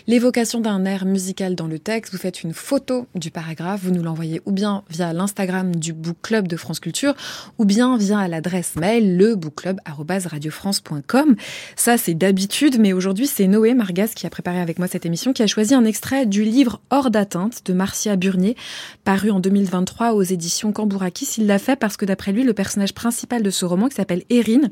[0.09, 2.13] l'évocation d'un air musical dans le texte.
[2.13, 3.83] Vous faites une photo du paragraphe.
[3.85, 7.15] Vous nous l'envoyez ou bien via l'Instagram du Book Club de France Culture
[7.59, 11.37] ou bien via l'adresse mail lebookclub.radiofrance.com.
[11.77, 15.33] Ça, c'est d'habitude, mais aujourd'hui, c'est Noé Margas qui a préparé avec moi cette émission,
[15.33, 18.57] qui a choisi un extrait du livre Hors d'atteinte de Marcia Burnier,
[19.05, 21.37] paru en 2023 aux éditions Cambourakis.
[21.39, 24.25] Il l'a fait parce que d'après lui, le personnage principal de ce roman, qui s'appelle
[24.31, 24.71] Erin,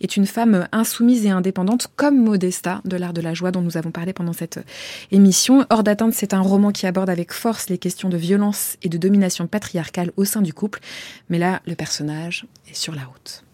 [0.00, 3.76] est une femme insoumise et indépendante comme Modesta de l'art de la joie dont nous
[3.76, 4.60] avons parlé pendant cette
[5.10, 5.64] émission.
[5.70, 8.98] Hors d'atteinte, c'est un roman qui aborde avec force les questions de violence et de
[8.98, 10.80] domination patriarcale au sein du couple.
[11.28, 13.44] Mais là, le personnage est sur la route.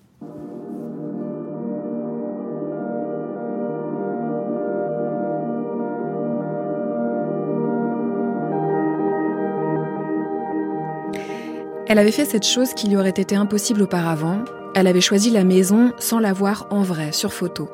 [11.87, 14.45] Elle avait fait cette chose qui lui aurait été impossible auparavant.
[14.75, 17.69] Elle avait choisi la maison sans la voir en vrai, sur photo.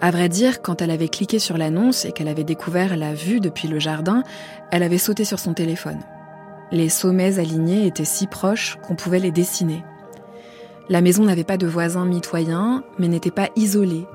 [0.00, 3.38] À vrai dire, quand elle avait cliqué sur l'annonce et qu'elle avait découvert la vue
[3.38, 4.22] depuis le jardin,
[4.70, 6.00] elle avait sauté sur son téléphone.
[6.72, 9.84] Les sommets alignés étaient si proches qu'on pouvait les dessiner.
[10.88, 14.06] La maison n'avait pas de voisins mitoyens, mais n'était pas isolée.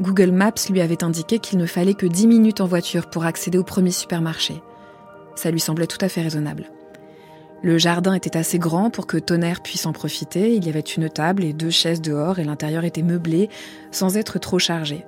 [0.00, 3.58] Google Maps lui avait indiqué qu'il ne fallait que 10 minutes en voiture pour accéder
[3.58, 4.62] au premier supermarché.
[5.34, 6.70] Ça lui semblait tout à fait raisonnable.
[7.62, 10.54] Le jardin était assez grand pour que Tonnerre puisse en profiter.
[10.54, 13.50] Il y avait une table et deux chaises dehors et l'intérieur était meublé
[13.90, 15.04] sans être trop chargé.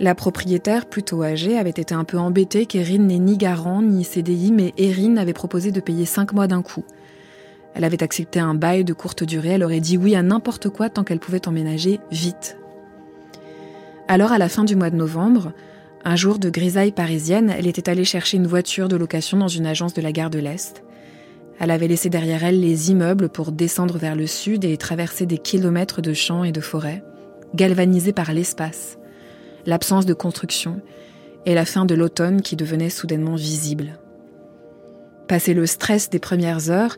[0.00, 4.50] La propriétaire, plutôt âgée, avait été un peu embêtée qu'Erin n'ait ni garant ni CDI,
[4.50, 6.84] mais Erin avait proposé de payer cinq mois d'un coup.
[7.74, 10.88] Elle avait accepté un bail de courte durée, elle aurait dit oui à n'importe quoi
[10.88, 12.56] tant qu'elle pouvait emménager vite.
[14.08, 15.52] Alors, à la fin du mois de novembre,
[16.02, 19.66] un jour de grisaille parisienne, elle était allée chercher une voiture de location dans une
[19.66, 20.82] agence de la gare de l'Est.
[21.60, 25.36] Elle avait laissé derrière elle les immeubles pour descendre vers le sud et traverser des
[25.36, 27.04] kilomètres de champs et de forêts,
[27.54, 28.98] galvanisés par l'espace,
[29.66, 30.80] l'absence de construction
[31.44, 33.98] et la fin de l'automne qui devenait soudainement visible.
[35.28, 36.96] Passé le stress des premières heures,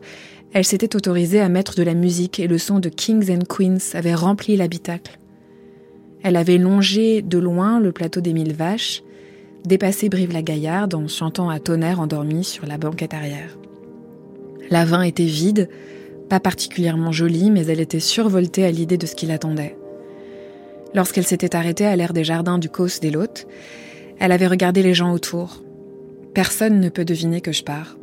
[0.53, 3.95] elle s'était autorisée à mettre de la musique et le son de Kings and Queens
[3.95, 5.19] avait rempli l'habitacle.
[6.23, 9.03] Elle avait longé de loin le plateau des Mille Vaches,
[9.65, 13.57] dépassé Brive-la-Gaillarde en chantant à tonnerre endormi sur la banquette arrière.
[14.73, 15.69] La vin était vide,
[16.31, 19.77] pas particulièrement jolie, mais elle était survoltée à l'idée de ce qui l'attendait.
[20.95, 23.45] Lorsqu'elle s'était arrêtée à l'air des jardins du Causse des Lottes,
[24.19, 25.61] elle avait regardé les gens autour.
[26.33, 27.97] Personne ne peut deviner que je pars.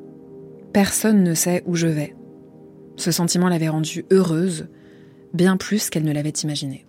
[0.73, 2.15] Personne ne sait où je vais.
[2.95, 4.69] Ce sentiment l'avait rendue heureuse,
[5.35, 6.87] bien plus qu'elle ne l'avait imaginé.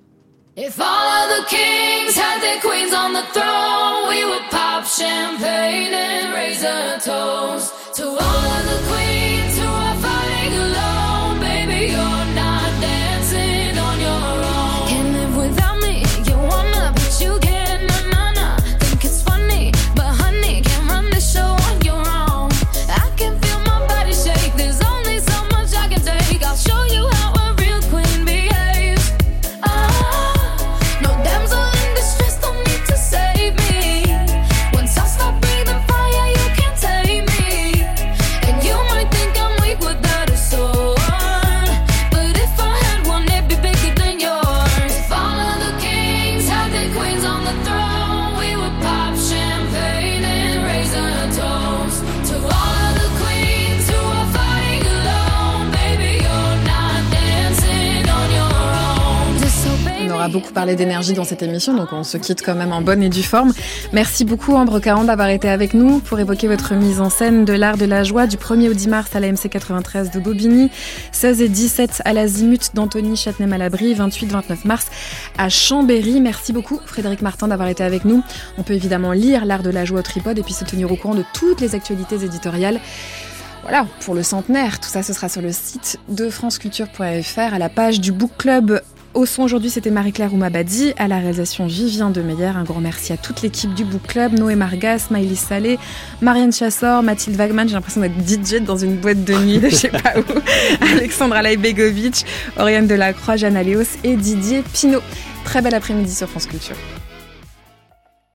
[60.32, 63.10] Beaucoup parlé d'énergie dans cette émission, donc on se quitte quand même en bonne et
[63.10, 63.54] due forme.
[63.94, 67.54] Merci beaucoup Ambre Caron d'avoir été avec nous pour évoquer votre mise en scène de
[67.54, 70.72] l'art de la joie du 1er au 10 mars à la MC 93 de Bobigny,
[71.12, 74.88] 16 et 17 à l'Azimut d'Anthony Châtenay-Malabry, 28-29 mars
[75.38, 76.22] à Chambéry.
[76.22, 78.24] Merci beaucoup Frédéric Martin d'avoir été avec nous.
[78.58, 80.96] On peut évidemment lire l'art de la joie au tripode et puis se tenir au
[80.96, 82.80] courant de toutes les actualités éditoriales.
[83.64, 87.70] Voilà, pour le centenaire, tout ça ce sera sur le site de franceculture.fr à la
[87.70, 88.82] page du book club
[89.14, 92.46] au son aujourd'hui, c'était Marie-Claire Oumabadi, à la réalisation Vivien de Meyer.
[92.46, 95.80] Un grand merci à toute l'équipe du Book Club, Noé Margas, Maïlis Salé,
[96.22, 99.76] Marianne Chassor, Mathilde Wagman, j'ai l'impression d'être DJ dans une boîte de nuit de je
[99.76, 102.26] sais pas où, Alexandra Laibegovic,
[102.58, 105.02] Oriane Delacroix, Jeanne Aléos et Didier Pinault.
[105.44, 106.76] Très bel après-midi sur France Culture.